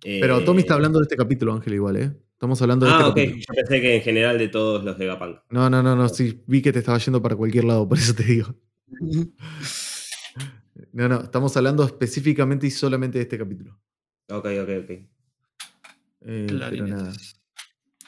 [0.00, 2.12] Pero Eh, Tommy está hablando de este capítulo, Ángel, igual, ¿eh?
[2.34, 3.16] Estamos hablando de Ah, este ok.
[3.16, 3.40] capítulo.
[3.48, 5.38] Yo pensé que en general de todos los de Vegapunk.
[5.50, 6.08] No, no, no, no.
[6.08, 8.54] Sí, vi que te estaba yendo para cualquier lado, por eso te digo.
[10.92, 13.80] No, no, estamos hablando específicamente y solamente de este capítulo.
[14.30, 14.90] Ok, ok, ok.
[14.90, 15.06] Eh,
[16.20, 16.90] pero Clarinetes.
[16.96, 17.12] nada.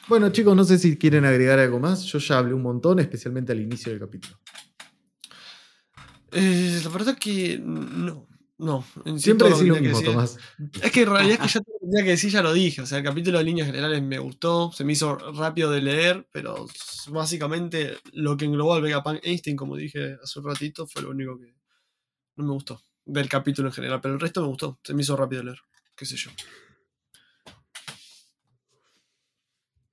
[0.07, 2.03] Bueno, chicos, no sé si quieren agregar algo más.
[2.05, 4.37] Yo ya hablé un montón, especialmente al inicio del capítulo.
[6.31, 8.27] Eh, la verdad que no.
[8.57, 8.85] No.
[9.17, 10.37] Siempre decís lo mismo, Tomás.
[10.83, 12.81] Es que en realidad es que ya tenía que decir ya lo dije.
[12.81, 16.27] O sea, el capítulo de líneas generales me gustó, se me hizo rápido de leer,
[16.31, 16.67] pero
[17.07, 21.39] básicamente lo que englobó al Vegapunk Einstein, como dije hace un ratito, fue lo único
[21.39, 21.55] que
[22.35, 23.99] no me gustó del capítulo en general.
[23.99, 25.59] Pero el resto me gustó, se me hizo rápido de leer.
[25.95, 26.29] Qué sé yo.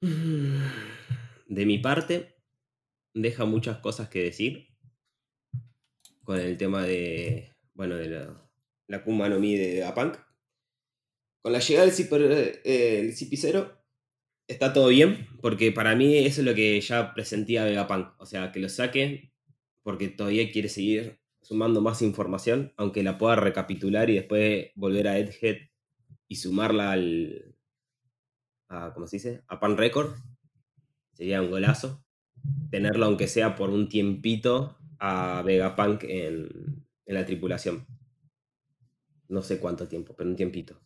[0.01, 2.37] De mi parte,
[3.15, 4.68] deja muchas cosas que decir
[6.29, 8.51] con el tema de, bueno, de la,
[8.87, 10.19] la de Vegapunk.
[11.41, 13.79] Con la llegada del Zipper- eh, el CP0
[14.47, 18.09] está todo bien, porque para mí eso es lo que ya presentía Vegapunk.
[18.21, 19.33] O sea, que lo saque
[19.83, 25.19] porque todavía quiere seguir sumando más información, aunque la pueda recapitular y después volver a
[25.19, 25.57] Egghead
[26.29, 27.57] y sumarla al,
[28.69, 29.45] a, ¿cómo se dice?
[29.49, 30.13] A Pan Record.
[31.15, 32.05] Sería un golazo.
[32.71, 37.87] Tenerlo, aunque sea por un tiempito, a Vegapunk en, en la tripulación.
[39.29, 40.83] No sé cuánto tiempo, pero un tiempito.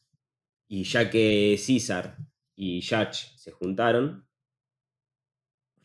[0.68, 2.18] Y ya que César
[2.56, 4.26] y Yach se juntaron,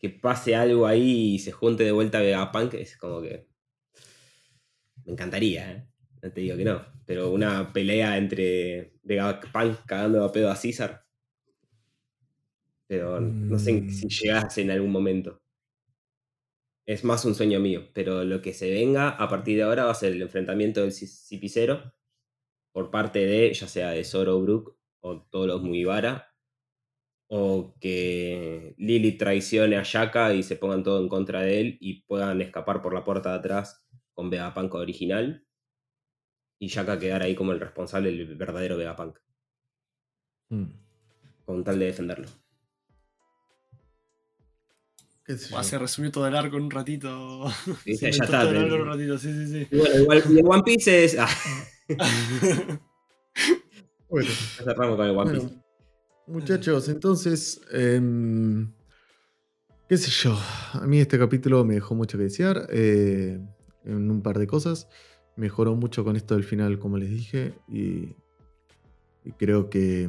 [0.00, 3.48] que pase algo ahí y se junte de vuelta Vegapunk es como que.
[5.04, 5.88] Me encantaría, ¿eh?
[6.22, 6.86] No te digo que no.
[7.04, 11.04] Pero una pelea entre Vegapunk cagando a pedo a César.
[12.86, 13.88] Pero no sé Mm.
[13.88, 15.42] si llegase en algún momento.
[16.88, 17.90] Es más un sueño mío.
[17.92, 20.92] Pero lo que se venga a partir de ahora va a ser el enfrentamiento del
[20.92, 21.92] Cipicero
[22.72, 26.34] por parte de, ya sea de Zoro Brook o todos los Mugiwara.
[27.30, 32.04] O que Lily traicione a Shaka y se pongan todo en contra de él y
[32.04, 35.46] puedan escapar por la puerta de atrás con Vegapunk original.
[36.58, 39.18] Y Shaka quedar ahí como el responsable, el verdadero Vegapunk,
[40.50, 40.64] Mm.
[41.44, 42.28] con tal de defenderlo.
[45.28, 45.68] ¿Qué sé Va, yo.
[45.68, 47.44] se resumió todo el arco en un ratito.
[47.84, 49.76] Se ya está, todo el arco en un ratito, sí, sí, sí.
[49.76, 51.16] Bueno, igual el One Piece es.
[51.18, 51.28] Ah,
[54.08, 55.46] Bueno, ya cerramos con el One Piece.
[55.46, 55.62] bueno,
[56.26, 58.72] muchachos, entonces, em,
[59.88, 60.38] qué sé yo,
[60.72, 63.38] a mí este capítulo me dejó mucho que desear eh,
[63.84, 64.88] en un par de cosas.
[65.36, 68.16] Mejoró mucho con esto del final, como les dije, y,
[69.24, 70.08] y creo que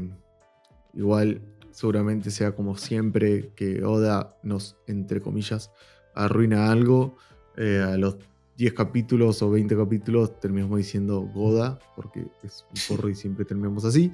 [0.94, 1.42] igual
[1.72, 5.72] seguramente sea como siempre que Oda nos, entre comillas,
[6.16, 7.18] arruina algo.
[7.58, 8.18] eh, a los
[8.58, 13.86] 10 capítulos o 20 capítulos terminamos diciendo Goda, porque es un porro y siempre terminamos
[13.86, 14.12] así.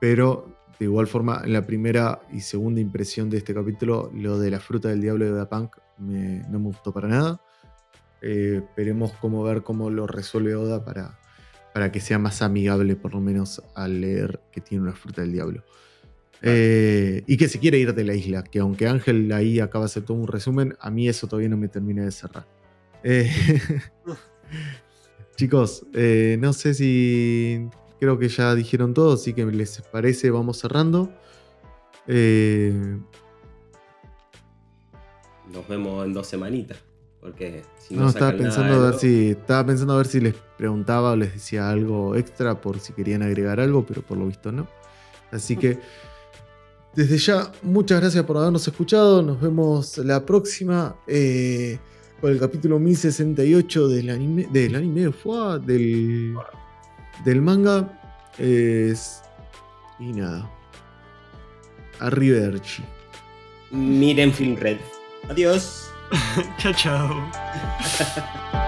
[0.00, 4.50] Pero de igual forma, en la primera y segunda impresión de este capítulo, lo de
[4.50, 7.40] la fruta del diablo de Vegapunk me, no me gustó para nada.
[8.22, 11.18] Eh, esperemos cómo ver cómo lo resuelve Oda para,
[11.74, 15.32] para que sea más amigable, por lo menos, al leer que tiene una fruta del
[15.32, 15.62] diablo.
[16.42, 19.90] Eh, y que se quiere ir de la isla, que aunque Ángel ahí acaba de
[19.90, 22.46] hacer todo un resumen, a mí eso todavía no me termina de cerrar.
[23.04, 23.30] Eh,
[25.36, 27.68] chicos, eh, no sé si
[28.00, 31.12] creo que ya dijeron todo, así que les parece, vamos cerrando.
[32.08, 32.98] Eh,
[35.52, 36.78] Nos vemos en dos semanitas.
[37.20, 39.30] Porque si no, no, estaba sacan nada pensando a ver si.
[39.30, 43.22] Estaba pensando a ver si les preguntaba o les decía algo extra por si querían
[43.22, 44.66] agregar algo, pero por lo visto no.
[45.30, 45.78] Así que.
[46.94, 49.22] Desde ya, muchas gracias por habernos escuchado.
[49.22, 50.96] Nos vemos la próxima.
[51.06, 51.78] eh,
[52.20, 54.46] con el capítulo 1068 del anime.
[54.52, 55.58] Del anime, ¡fua!
[55.58, 56.34] del.
[57.24, 58.00] Del manga.
[58.38, 59.22] Es-
[59.98, 60.48] y nada.
[61.98, 62.82] Arrivederci.
[63.70, 64.78] Miren Film Red.
[65.28, 65.88] Adiós.
[66.58, 68.52] chao, chao.